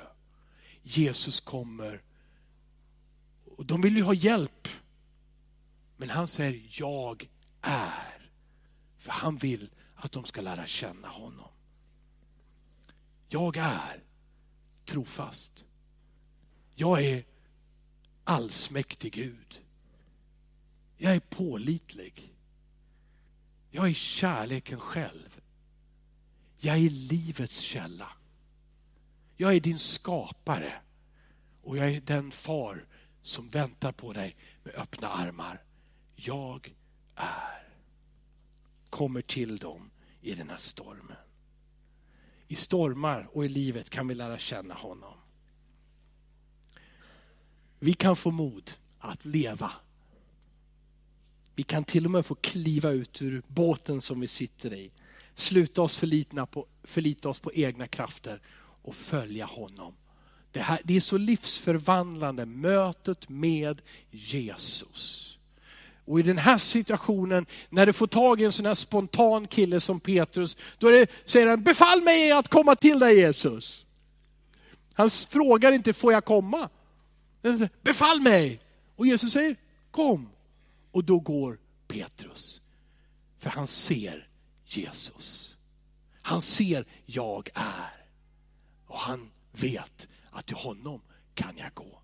Jesus 0.82 1.40
kommer 1.40 2.02
och 3.60 3.66
de 3.66 3.80
vill 3.80 3.96
ju 3.96 4.02
ha 4.02 4.14
hjälp. 4.14 4.68
Men 5.96 6.10
han 6.10 6.28
säger, 6.28 6.66
jag 6.70 7.28
är. 7.60 8.30
För 8.98 9.12
han 9.12 9.36
vill 9.36 9.70
att 9.94 10.12
de 10.12 10.24
ska 10.24 10.40
lära 10.40 10.66
känna 10.66 11.08
honom. 11.08 11.48
Jag 13.28 13.56
är 13.56 14.04
trofast. 14.84 15.64
Jag 16.74 17.04
är 17.04 17.24
allsmäktig 18.24 19.12
Gud. 19.12 19.60
Jag 20.96 21.14
är 21.14 21.20
pålitlig. 21.20 22.34
Jag 23.70 23.88
är 23.88 23.94
kärleken 23.94 24.80
själv. 24.80 25.40
Jag 26.58 26.76
är 26.76 26.90
livets 26.90 27.58
källa. 27.58 28.08
Jag 29.36 29.54
är 29.54 29.60
din 29.60 29.78
skapare 29.78 30.72
och 31.62 31.76
jag 31.76 31.90
är 31.90 32.00
den 32.00 32.30
far 32.30 32.86
som 33.22 33.48
väntar 33.48 33.92
på 33.92 34.12
dig 34.12 34.36
med 34.62 34.74
öppna 34.74 35.08
armar. 35.08 35.62
Jag 36.16 36.74
är. 37.14 37.68
Kommer 38.90 39.22
till 39.22 39.56
dem 39.56 39.90
i 40.20 40.34
den 40.34 40.48
här 40.48 40.56
stormen. 40.56 41.16
I 42.48 42.56
stormar 42.56 43.28
och 43.32 43.44
i 43.44 43.48
livet 43.48 43.90
kan 43.90 44.08
vi 44.08 44.14
lära 44.14 44.38
känna 44.38 44.74
honom. 44.74 45.14
Vi 47.78 47.94
kan 47.94 48.16
få 48.16 48.30
mod 48.30 48.70
att 48.98 49.24
leva. 49.24 49.72
Vi 51.54 51.62
kan 51.62 51.84
till 51.84 52.04
och 52.04 52.10
med 52.10 52.26
få 52.26 52.34
kliva 52.34 52.90
ut 52.90 53.22
ur 53.22 53.42
båten 53.46 54.00
som 54.00 54.20
vi 54.20 54.28
sitter 54.28 54.74
i. 54.74 54.90
Sluta 55.34 55.82
oss 55.82 55.98
förlita, 55.98 56.46
på, 56.46 56.66
förlita 56.82 57.28
oss 57.28 57.40
på 57.40 57.52
egna 57.52 57.86
krafter 57.88 58.40
och 58.82 58.94
följa 58.94 59.46
honom 59.46 59.94
det, 60.52 60.60
här, 60.60 60.80
det 60.84 60.96
är 60.96 61.00
så 61.00 61.18
livsförvandlande, 61.18 62.46
mötet 62.46 63.28
med 63.28 63.82
Jesus. 64.10 65.26
Och 66.04 66.20
i 66.20 66.22
den 66.22 66.38
här 66.38 66.58
situationen, 66.58 67.46
när 67.68 67.86
du 67.86 67.92
får 67.92 68.06
tag 68.06 68.40
i 68.40 68.44
en 68.44 68.52
sån 68.52 68.66
här 68.66 68.74
spontan 68.74 69.46
kille 69.46 69.80
som 69.80 70.00
Petrus, 70.00 70.56
då 70.78 70.90
det, 70.90 71.10
säger 71.24 71.46
han, 71.46 71.62
befall 71.62 72.02
mig 72.02 72.32
att 72.32 72.48
komma 72.48 72.76
till 72.76 72.98
dig 72.98 73.18
Jesus. 73.18 73.86
Han 74.94 75.10
frågar 75.10 75.72
inte, 75.72 75.92
får 75.92 76.12
jag 76.12 76.24
komma? 76.24 76.68
Befall 77.82 78.20
mig! 78.20 78.60
Och 78.96 79.06
Jesus 79.06 79.32
säger, 79.32 79.56
kom. 79.90 80.30
Och 80.90 81.04
då 81.04 81.18
går 81.18 81.58
Petrus. 81.88 82.60
För 83.38 83.50
han 83.50 83.66
ser 83.66 84.28
Jesus. 84.64 85.56
Han 86.22 86.42
ser, 86.42 86.86
jag 87.06 87.48
är. 87.54 88.06
Och 88.86 88.98
han 88.98 89.30
vet 89.52 90.08
att 90.30 90.46
till 90.46 90.56
honom 90.56 91.00
kan 91.34 91.58
jag 91.58 91.74
gå. 91.74 92.00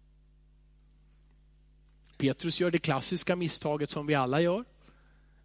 Petrus 2.17 2.61
gör 2.61 2.71
det 2.71 2.79
klassiska 2.79 3.37
misstaget 3.37 3.91
som 3.91 4.07
vi 4.07 4.15
alla 4.15 4.41
gör. 4.41 4.65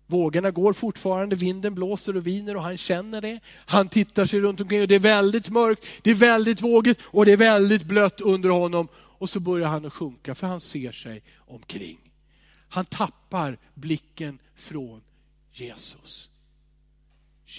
Vågorna 0.08 0.52
går 0.52 0.74
fortfarande, 0.74 1.36
vinden 1.36 1.76
blåser 1.76 2.18
och 2.18 2.28
viner 2.28 2.56
och 2.56 2.64
han 2.64 2.78
känner 2.78 3.22
det. 3.22 3.40
Han 3.66 3.90
tittar 3.90 4.26
sig 4.26 4.40
runt 4.40 4.62
omkring 4.62 4.82
och 4.82 4.88
det 4.88 4.96
är 4.96 5.00
väldigt 5.00 5.50
mörkt, 5.50 5.86
det 6.02 6.12
är 6.12 6.16
väldigt 6.16 6.62
vågigt 6.62 7.00
och 7.04 7.26
det 7.26 7.32
är 7.32 7.38
väldigt 7.38 7.84
blött 7.84 8.22
under 8.22 8.50
honom. 8.50 8.88
Och 8.96 9.30
så 9.30 9.40
börjar 9.40 9.68
han 9.68 9.86
att 9.86 9.94
sjunka 9.94 10.36
för 10.36 10.48
han 10.48 10.60
ser 10.60 10.92
sig 10.92 11.24
omkring. 11.38 11.98
Han 12.70 12.86
tappar 12.86 13.58
blicken 13.74 14.40
från 14.56 15.02
Jesus. 15.54 16.30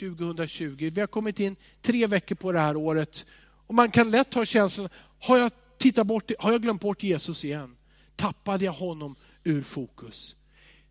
2020, 0.01 0.91
vi 0.95 1.01
har 1.01 1.07
kommit 1.07 1.41
in 1.41 1.57
tre 1.81 2.07
veckor 2.07 2.35
på 2.35 2.53
det 2.53 2.59
här 2.59 2.77
året 2.77 3.27
och 3.67 3.75
man 3.75 3.91
kan 3.91 4.11
lätt 4.11 4.35
ha 4.35 4.45
känslan, 4.45 4.89
har 5.23 5.39
jag, 5.39 5.53
tittat 5.79 6.07
bort, 6.07 6.31
har 6.39 6.53
jag 6.53 6.63
glömt 6.63 6.81
bort 6.81 7.03
Jesus 7.03 7.45
igen? 7.45 7.77
Tappade 8.17 8.65
jag 8.65 8.73
honom 8.73 9.17
ur 9.45 9.63
fokus? 9.63 10.37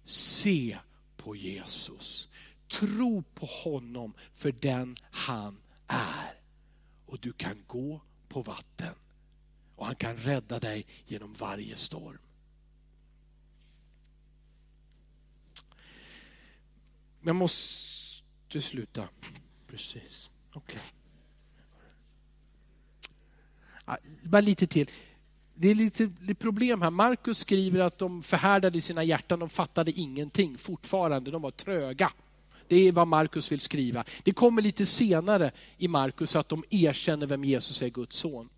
Se 0.05 0.77
på 1.17 1.35
Jesus. 1.35 2.29
Tro 2.67 3.23
på 3.33 3.45
honom 3.45 4.13
för 4.33 4.51
den 4.51 4.95
han 5.11 5.57
är. 5.87 6.33
Och 7.05 7.19
du 7.19 7.33
kan 7.33 7.63
gå 7.67 8.01
på 8.27 8.41
vatten. 8.41 8.93
Och 9.75 9.85
han 9.85 9.95
kan 9.95 10.17
rädda 10.17 10.59
dig 10.59 10.85
genom 11.07 11.33
varje 11.33 11.77
storm. 11.77 12.19
Jag 17.21 17.35
måste 17.35 18.61
sluta. 18.61 19.09
Precis. 19.67 20.31
Okej. 20.53 20.79
Okay. 20.79 21.00
Ah, 23.85 23.97
bara 24.23 24.41
lite 24.41 24.67
till. 24.67 24.89
Det 25.53 25.71
är 25.71 25.75
lite 25.75 26.09
problem 26.39 26.81
här. 26.81 26.89
Markus 26.89 27.37
skriver 27.37 27.79
att 27.79 27.97
de 27.97 28.23
förhärdade 28.23 28.77
i 28.77 28.81
sina 28.81 29.03
hjärtan, 29.03 29.39
de 29.39 29.49
fattade 29.49 29.91
ingenting 29.91 30.57
fortfarande, 30.57 31.31
de 31.31 31.41
var 31.41 31.51
tröga. 31.51 32.11
Det 32.67 32.87
är 32.87 32.91
vad 32.91 33.07
Markus 33.07 33.51
vill 33.51 33.59
skriva. 33.59 34.03
Det 34.23 34.31
kommer 34.31 34.61
lite 34.61 34.85
senare 34.85 35.51
i 35.77 35.87
Markus 35.87 36.35
att 36.35 36.49
de 36.49 36.63
erkänner 36.69 37.27
vem 37.27 37.43
Jesus 37.43 37.81
är, 37.81 37.89
Guds 37.89 38.17
son. 38.17 38.49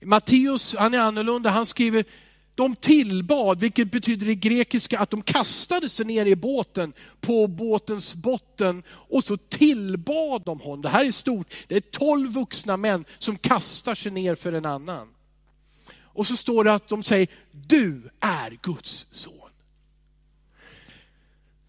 Matteus, 0.00 0.74
han 0.78 0.94
är 0.94 0.98
annorlunda, 0.98 1.50
han 1.50 1.66
skriver 1.66 2.04
de 2.54 2.76
tillbad, 2.76 3.60
vilket 3.60 3.90
betyder 3.90 4.28
i 4.28 4.34
grekiska 4.34 4.98
att 4.98 5.10
de 5.10 5.22
kastade 5.22 5.88
sig 5.88 6.06
ner 6.06 6.26
i 6.26 6.36
båten, 6.36 6.92
på 7.20 7.46
båtens 7.46 8.14
botten 8.14 8.82
och 8.90 9.24
så 9.24 9.36
tillbad 9.36 10.42
de 10.44 10.60
honom. 10.60 10.82
Det 10.82 10.88
här 10.88 11.04
är 11.04 11.12
stort. 11.12 11.54
Det 11.68 11.76
är 11.76 11.80
tolv 11.80 12.32
vuxna 12.32 12.76
män 12.76 13.04
som 13.18 13.38
kastar 13.38 13.94
sig 13.94 14.12
ner 14.12 14.34
för 14.34 14.52
en 14.52 14.66
annan. 14.66 15.08
Och 16.14 16.26
så 16.26 16.36
står 16.36 16.64
det 16.64 16.72
att 16.72 16.88
de 16.88 17.02
säger, 17.02 17.28
du 17.50 18.10
är 18.20 18.58
Guds 18.62 19.06
son. 19.10 19.50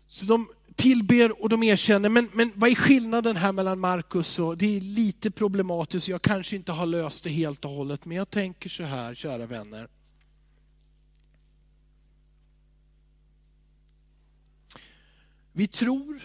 Så 0.08 0.26
de, 0.26 0.48
tillber 0.76 1.44
och 1.44 1.50
de 1.50 1.64
erkänner, 1.64 2.10
men, 2.10 2.30
men 2.34 2.52
vad 2.56 2.70
är 2.70 2.76
skillnaden 2.76 3.36
här 3.36 3.52
mellan 3.52 3.80
Markus 3.80 4.40
och, 4.40 4.58
det 4.58 4.78
är 4.78 4.82
lite 4.82 5.32
problematiskt, 5.32 6.08
jag 6.08 6.22
kanske 6.22 6.56
inte 6.56 6.72
har 6.72 6.86
löst 6.86 7.24
det 7.24 7.30
helt 7.30 7.66
och 7.66 7.72
hållet, 7.72 8.06
men 8.06 8.18
jag 8.18 8.30
tänker 8.30 8.70
så 8.70 8.84
här, 8.84 9.16
kära 9.16 9.46
vänner. 9.46 9.88
Vi 15.54 15.68
tror 15.68 16.22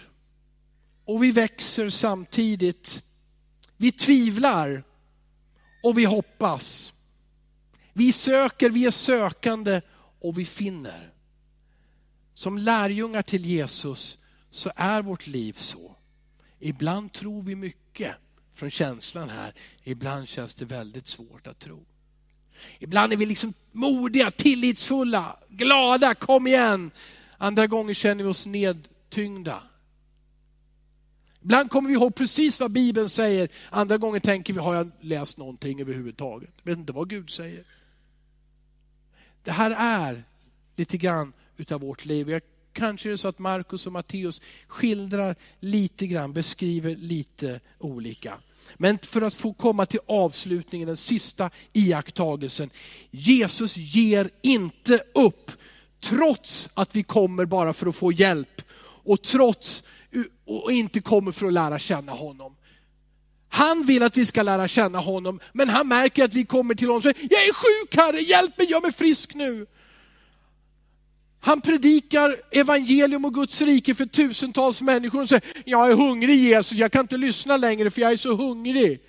och 1.05 1.23
vi 1.23 1.31
växer 1.31 1.89
samtidigt. 1.89 3.03
Vi 3.77 3.91
tvivlar 3.91 4.83
och 5.83 5.97
vi 5.97 6.05
hoppas. 6.05 6.93
Vi 7.93 8.11
söker, 8.11 8.69
vi 8.69 8.85
är 8.85 8.91
sökande 8.91 9.81
och 10.19 10.37
vi 10.37 10.45
finner. 10.45 11.13
Som 12.33 12.57
lärjungar 12.57 13.21
till 13.21 13.45
Jesus 13.45 14.17
så 14.49 14.71
är 14.75 15.01
vårt 15.01 15.27
liv 15.27 15.53
så. 15.59 15.95
Ibland 16.59 17.13
tror 17.13 17.43
vi 17.43 17.55
mycket 17.55 18.15
från 18.53 18.69
känslan 18.69 19.29
här, 19.29 19.53
ibland 19.83 20.27
känns 20.27 20.53
det 20.53 20.65
väldigt 20.65 21.07
svårt 21.07 21.47
att 21.47 21.59
tro. 21.59 21.85
Ibland 22.79 23.13
är 23.13 23.17
vi 23.17 23.25
liksom 23.25 23.53
modiga, 23.71 24.31
tillitsfulla, 24.31 25.39
glada, 25.49 26.15
kom 26.15 26.47
igen. 26.47 26.91
Andra 27.37 27.67
gånger 27.67 27.93
känner 27.93 28.23
vi 28.23 28.29
oss 28.29 28.45
ned, 28.45 28.87
tyngda. 29.09 29.63
Ibland 31.41 31.69
kommer 31.69 31.89
vi 31.89 31.95
ihåg 31.95 32.15
precis 32.15 32.59
vad 32.59 32.71
Bibeln 32.71 33.09
säger, 33.09 33.49
andra 33.69 33.97
gånger 33.97 34.19
tänker 34.19 34.53
vi, 34.53 34.59
har 34.59 34.75
jag 34.75 34.91
läst 35.01 35.37
någonting 35.37 35.81
överhuvudtaget? 35.81 36.49
Jag 36.63 36.71
vet 36.71 36.79
inte 36.79 36.93
vad 36.93 37.09
Gud 37.09 37.29
säger. 37.29 37.63
Det 39.43 39.51
här 39.51 39.75
är 39.77 40.23
lite 40.75 40.97
grann 40.97 41.33
utav 41.57 41.81
vårt 41.81 42.05
liv. 42.05 42.29
Jag, 42.29 42.41
kanske 42.73 43.09
är 43.09 43.11
det 43.11 43.17
så 43.17 43.27
att 43.27 43.39
Markus 43.39 43.87
och 43.87 43.93
Matteus 43.93 44.41
skildrar 44.67 45.35
lite 45.59 46.07
grann, 46.07 46.33
beskriver 46.33 46.95
lite 46.95 47.59
olika. 47.79 48.37
Men 48.77 48.97
för 48.97 49.21
att 49.21 49.33
få 49.33 49.53
komma 49.53 49.85
till 49.85 49.99
avslutningen, 50.05 50.87
den 50.87 50.97
sista 50.97 51.49
iakttagelsen. 51.73 52.69
Jesus 53.11 53.77
ger 53.77 54.29
inte 54.41 55.03
upp, 55.13 55.51
trots 55.99 56.69
att 56.73 56.95
vi 56.95 57.03
kommer 57.03 57.45
bara 57.45 57.73
för 57.73 57.87
att 57.87 57.95
få 57.95 58.11
hjälp. 58.11 58.61
Och 59.09 59.21
trots 59.21 59.83
och 60.45 60.71
inte 60.71 61.01
kommer 61.01 61.31
för 61.31 61.47
att 61.47 61.53
lära 61.53 61.79
känna 61.79 62.11
honom. 62.11 62.55
Han 63.49 63.83
vill 63.83 64.03
att 64.03 64.17
vi 64.17 64.25
ska 64.25 64.43
lära 64.43 64.67
känna 64.67 64.99
honom, 64.99 65.39
men 65.53 65.69
han 65.69 65.87
märker 65.87 66.25
att 66.25 66.33
vi 66.33 66.45
kommer 66.45 66.75
till 66.75 66.87
honom 66.87 66.97
och 66.97 67.03
säger, 67.03 67.27
jag 67.29 67.47
är 67.47 67.53
sjuk 67.53 67.95
Herre, 67.95 68.19
hjälp 68.19 68.57
mig, 68.57 68.71
gör 68.71 68.81
mig 68.81 68.91
frisk 68.91 69.35
nu. 69.35 69.65
Han 71.39 71.61
predikar 71.61 72.41
evangelium 72.51 73.25
och 73.25 73.33
Guds 73.33 73.61
rike 73.61 73.95
för 73.95 74.05
tusentals 74.05 74.81
människor 74.81 75.21
och 75.21 75.29
säger, 75.29 75.43
jag 75.65 75.91
är 75.91 75.95
hungrig 75.95 76.39
Jesus, 76.39 76.77
jag 76.77 76.91
kan 76.91 77.01
inte 77.01 77.17
lyssna 77.17 77.57
längre 77.57 77.91
för 77.91 78.01
jag 78.01 78.11
är 78.11 78.17
så 78.17 78.35
hungrig. 78.35 78.99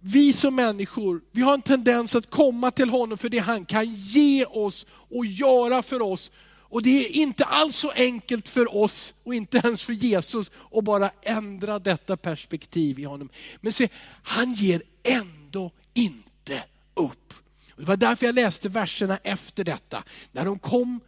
Vi 0.00 0.32
som 0.32 0.54
människor, 0.54 1.20
vi 1.32 1.42
har 1.42 1.54
en 1.54 1.62
tendens 1.62 2.14
att 2.14 2.30
komma 2.30 2.70
till 2.70 2.90
honom 2.90 3.18
för 3.18 3.28
det 3.28 3.38
han 3.38 3.64
kan 3.64 3.94
ge 3.94 4.44
oss 4.44 4.86
och 4.90 5.26
göra 5.26 5.82
för 5.82 6.02
oss. 6.02 6.30
Och 6.70 6.82
det 6.82 7.06
är 7.06 7.16
inte 7.16 7.44
alls 7.44 7.76
så 7.76 7.90
enkelt 7.90 8.48
för 8.48 8.76
oss 8.76 9.14
och 9.24 9.34
inte 9.34 9.58
ens 9.64 9.82
för 9.82 9.92
Jesus 9.92 10.50
att 10.72 10.84
bara 10.84 11.10
ändra 11.22 11.78
detta 11.78 12.16
perspektiv 12.16 12.98
i 12.98 13.04
honom. 13.04 13.28
Men 13.60 13.72
se, 13.72 13.88
han 14.22 14.54
ger 14.54 14.82
ändå 15.02 15.72
inte 15.94 16.64
upp. 16.94 17.34
Det 17.76 17.84
var 17.84 17.96
därför 17.96 18.26
jag 18.26 18.34
läste 18.34 18.68
verserna 18.68 19.18
efter 19.22 19.64
detta. 19.64 20.04
När 20.32 20.44
de 20.44 20.58
kom 20.58 21.00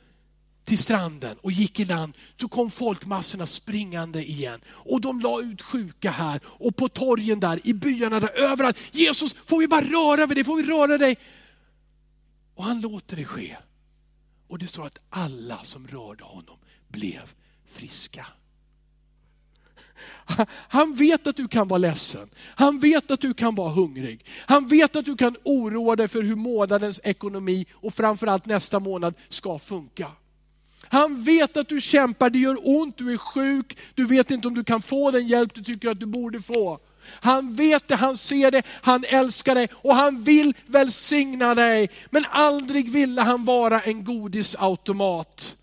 till 0.65 0.79
stranden 0.79 1.37
och 1.39 1.53
gick 1.53 1.81
i 1.81 1.85
land, 1.85 2.15
så 2.41 2.49
kom 2.49 2.71
folkmassorna 2.71 3.47
springande 3.47 4.25
igen. 4.25 4.61
Och 4.67 5.01
de 5.01 5.21
la 5.21 5.41
ut 5.41 5.63
sjuka 5.63 6.11
här 6.11 6.41
och 6.45 6.77
på 6.77 6.89
torgen 6.89 7.41
där, 7.41 7.61
i 7.67 7.75
byarna 7.75 8.21
där, 8.21 8.39
överallt. 8.39 8.77
Jesus, 8.93 9.35
får 9.47 9.59
vi 9.59 9.69
bara 9.69 9.85
röra 9.85 10.27
vid 10.27 10.37
dig, 10.37 10.45
får 10.45 10.57
vi 10.57 10.63
röra 10.63 10.99
dig? 10.99 11.17
Och 12.55 12.65
han 12.65 12.81
låter 12.81 13.17
det 13.17 13.25
ske. 13.25 13.57
Och 14.51 14.59
det 14.59 14.67
står 14.67 14.87
att 14.87 14.99
alla 15.11 15.59
som 15.65 15.89
rörde 15.89 16.25
honom 16.25 16.57
blev 16.89 17.33
friska. 17.67 18.27
Han 20.51 20.95
vet 20.95 21.27
att 21.27 21.37
du 21.37 21.49
kan 21.49 21.69
vara 21.69 21.79
ledsen. 21.79 22.31
Han 22.37 22.79
vet 22.79 23.11
att 23.11 23.21
du 23.21 23.35
kan 23.35 23.55
vara 23.55 23.69
hungrig. 23.69 24.27
Han 24.47 24.69
vet 24.69 24.97
att 24.97 25.05
du 25.05 25.17
kan 25.17 25.37
oroa 25.45 25.97
dig 25.97 26.09
för 26.09 26.23
hur 26.23 26.37
månadens 26.37 27.01
ekonomi 27.05 27.67
och 27.73 27.95
framförallt 27.95 28.47
nästa 28.47 28.81
månad 28.81 29.15
ska 29.29 29.59
funka. 29.59 30.13
Han 30.83 31.23
vet 31.23 31.57
att 31.57 31.69
du 31.69 31.81
kämpar, 31.81 32.31
det 32.31 32.39
gör 32.39 32.57
ont, 32.63 32.99
du 32.99 33.13
är 33.13 33.19
sjuk, 33.19 33.79
du 33.95 34.05
vet 34.05 34.31
inte 34.31 34.49
om 34.49 34.55
du 34.55 34.65
kan 34.65 34.83
få 34.83 35.11
den 35.11 35.27
hjälp 35.27 35.55
du 35.55 35.63
tycker 35.63 35.89
att 35.89 36.01
du 36.01 36.07
borde 36.07 36.43
få. 36.43 36.79
Han 37.07 37.55
vet 37.55 37.89
det, 37.89 37.97
han 37.97 38.17
ser 38.17 38.51
det, 38.51 38.63
han 38.83 39.05
älskar 39.09 39.55
dig 39.55 39.69
och 39.73 39.95
han 39.95 40.23
vill 40.23 40.55
välsigna 40.67 41.55
dig. 41.55 41.91
Men 42.11 42.25
aldrig 42.31 42.91
ville 42.91 43.23
han 43.23 43.45
vara 43.45 43.81
en 43.81 44.05
godisautomat. 44.05 45.57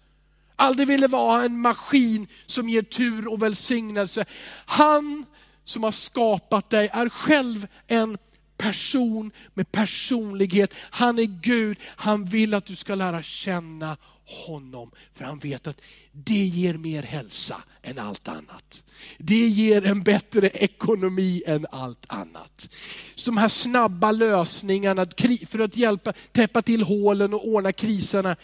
Aldrig 0.56 0.88
ville 0.88 1.08
vara 1.08 1.44
en 1.44 1.60
maskin 1.62 2.28
som 2.46 2.70
ger 2.70 2.82
tur 2.82 3.28
och 3.28 3.44
välsignelse. 3.44 4.26
Han 4.66 5.26
som 5.64 5.84
har 5.84 5.92
skapat 5.92 6.70
dig 6.70 6.90
är 6.94 7.10
själv 7.10 7.68
en 7.88 8.18
person 8.58 9.32
med 9.54 9.72
personlighet. 9.72 10.74
Han 10.90 11.20
är 11.20 11.42
Gud, 11.42 11.78
han 11.84 12.26
vill 12.26 12.54
att 12.54 12.66
du 12.66 12.76
ska 12.76 12.96
lära 12.96 13.24
känna 13.24 13.98
honom. 14.28 14.92
För 15.12 15.26
han 15.26 15.40
vet 15.40 15.68
att 15.68 15.82
det 16.12 16.46
ger 16.46 16.74
mer 16.74 17.04
hälsa 17.04 17.64
än 17.82 18.00
allt 18.00 18.28
annat. 18.28 18.84
Det 19.18 19.48
ger 19.48 19.86
en 19.86 20.04
bättre 20.04 20.50
ekonomi 20.50 21.44
än 21.46 21.66
allt 21.72 22.06
annat. 22.08 22.70
Så 23.16 23.32
de 23.32 23.38
här 23.38 23.50
snabba 23.50 24.12
lösningarna 24.12 25.08
för 25.48 25.60
att 25.60 25.78
hjälpa, 25.78 26.14
täppa 26.32 26.62
till 26.62 26.84
hålen 26.84 27.34
och 27.34 27.48
ordna 27.48 27.72
kriserna, 27.72 28.36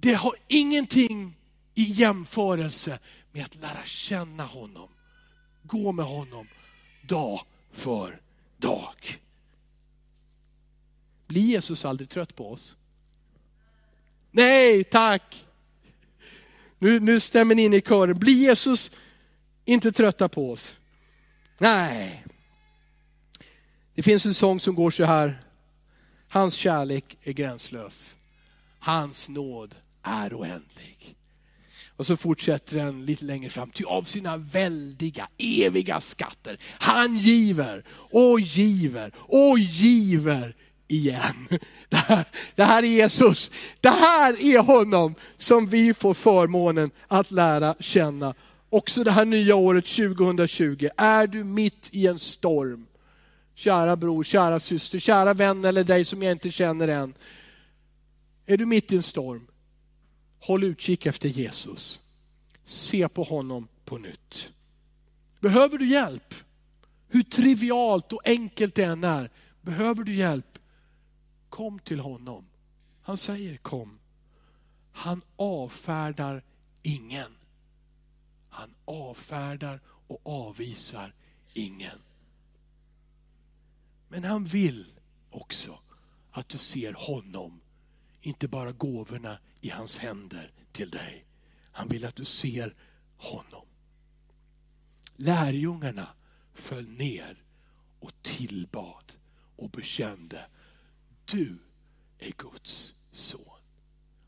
det 0.00 0.14
har 0.14 0.34
ingenting 0.48 1.36
i 1.74 1.82
jämförelse 1.82 2.98
med 3.32 3.44
att 3.44 3.54
lära 3.54 3.84
känna 3.84 4.44
honom. 4.44 4.88
Gå 5.62 5.92
med 5.92 6.04
honom 6.04 6.48
dag 7.02 7.40
för 7.72 8.20
dag. 8.56 9.20
Blir 11.26 11.42
Jesus 11.42 11.84
aldrig 11.84 12.10
trött 12.10 12.36
på 12.36 12.52
oss? 12.52 12.76
Nej, 14.32 14.84
tack. 14.84 15.44
Nu, 16.78 17.00
nu 17.00 17.20
stämmer 17.20 17.54
ni 17.54 17.62
in 17.62 17.74
i 17.74 17.80
kören. 17.80 18.18
Blir 18.18 18.34
Jesus 18.34 18.90
inte 19.64 19.92
trötta 19.92 20.28
på 20.28 20.52
oss? 20.52 20.76
Nej. 21.58 22.24
Det 23.94 24.02
finns 24.02 24.26
en 24.26 24.34
sång 24.34 24.60
som 24.60 24.74
går 24.74 24.90
så 24.90 25.04
här. 25.04 25.42
Hans 26.28 26.54
kärlek 26.54 27.16
är 27.22 27.32
gränslös. 27.32 28.16
Hans 28.78 29.28
nåd 29.28 29.74
är 30.02 30.34
oändlig. 30.34 31.16
Och 31.96 32.06
så 32.06 32.16
fortsätter 32.16 32.76
den 32.76 33.04
lite 33.06 33.24
längre 33.24 33.50
fram. 33.50 33.70
Ty 33.70 33.84
av 33.84 34.02
sina 34.02 34.36
väldiga, 34.36 35.28
eviga 35.38 36.00
skatter, 36.00 36.58
han 36.78 37.16
giver 37.16 37.84
och 37.90 38.40
giver 38.40 39.12
och 39.16 39.58
giver 39.58 40.56
igen. 40.92 41.48
Det 41.88 41.96
här, 41.96 42.24
det 42.54 42.64
här 42.64 42.82
är 42.82 42.86
Jesus. 42.86 43.50
Det 43.80 43.90
här 43.90 44.40
är 44.40 44.58
honom 44.58 45.14
som 45.36 45.66
vi 45.66 45.94
får 45.94 46.14
förmånen 46.14 46.90
att 47.08 47.30
lära 47.30 47.74
känna. 47.80 48.34
Också 48.70 49.04
det 49.04 49.10
här 49.10 49.24
nya 49.24 49.56
året 49.56 49.86
2020. 49.86 50.88
Är 50.96 51.26
du 51.26 51.44
mitt 51.44 51.88
i 51.92 52.06
en 52.06 52.18
storm? 52.18 52.86
Kära 53.54 53.96
bror, 53.96 54.24
kära 54.24 54.60
syster, 54.60 54.98
kära 54.98 55.34
vän 55.34 55.64
eller 55.64 55.84
dig 55.84 56.04
som 56.04 56.22
jag 56.22 56.32
inte 56.32 56.50
känner 56.50 56.88
än. 56.88 57.14
Är 58.46 58.56
du 58.56 58.66
mitt 58.66 58.92
i 58.92 58.96
en 58.96 59.02
storm? 59.02 59.46
Håll 60.40 60.64
utkik 60.64 61.06
efter 61.06 61.28
Jesus. 61.28 62.00
Se 62.64 63.08
på 63.08 63.22
honom 63.22 63.68
på 63.84 63.98
nytt. 63.98 64.52
Behöver 65.40 65.78
du 65.78 65.86
hjälp? 65.86 66.34
Hur 67.08 67.22
trivialt 67.22 68.12
och 68.12 68.20
enkelt 68.24 68.74
det 68.74 68.84
än 68.84 69.04
är. 69.04 69.30
Behöver 69.60 70.04
du 70.04 70.14
hjälp? 70.14 70.51
Kom 71.52 71.78
till 71.78 72.00
honom. 72.00 72.44
Han 73.02 73.16
säger 73.16 73.56
kom. 73.56 73.98
Han 74.92 75.22
avfärdar 75.36 76.44
ingen. 76.82 77.36
Han 78.48 78.74
avfärdar 78.84 79.80
och 79.86 80.20
avvisar 80.24 81.14
ingen. 81.52 81.98
Men 84.08 84.24
han 84.24 84.44
vill 84.44 85.00
också 85.30 85.78
att 86.30 86.48
du 86.48 86.58
ser 86.58 86.92
honom, 86.92 87.60
inte 88.20 88.48
bara 88.48 88.72
gåvorna 88.72 89.38
i 89.60 89.70
hans 89.70 89.98
händer 89.98 90.52
till 90.72 90.90
dig. 90.90 91.26
Han 91.72 91.88
vill 91.88 92.04
att 92.04 92.16
du 92.16 92.24
ser 92.24 92.76
honom. 93.16 93.66
Lärjungarna 95.16 96.08
föll 96.54 96.88
ner 96.88 97.44
och 98.00 98.22
tillbad 98.22 99.12
och 99.56 99.70
bekände 99.70 100.46
du 101.30 101.58
är 102.18 102.32
Guds 102.36 102.94
son. 103.12 103.40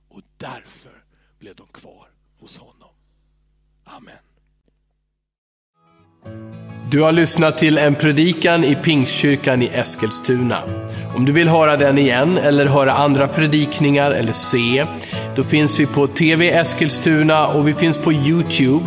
Och 0.08 0.22
därför 0.36 1.04
blev 1.38 1.54
de 1.54 1.66
kvar 1.66 2.08
hos 2.40 2.58
honom. 2.58 2.90
Amen. 3.84 4.14
Du 6.90 7.00
har 7.00 7.12
lyssnat 7.12 7.58
till 7.58 7.78
en 7.78 7.94
predikan 7.94 8.64
i 8.64 8.74
Pingstkyrkan 8.74 9.62
i 9.62 9.66
Eskilstuna. 9.66 10.62
Om 11.16 11.24
du 11.24 11.32
vill 11.32 11.48
höra 11.48 11.76
den 11.76 11.98
igen 11.98 12.38
eller 12.38 12.66
höra 12.66 12.92
andra 12.92 13.28
predikningar 13.28 14.10
eller 14.10 14.32
se, 14.32 14.86
då 15.36 15.44
finns 15.44 15.80
vi 15.80 15.86
på 15.86 16.06
TV 16.06 16.50
Eskilstuna 16.50 17.46
och 17.46 17.68
vi 17.68 17.74
finns 17.74 17.98
på 17.98 18.12
Youtube 18.12 18.86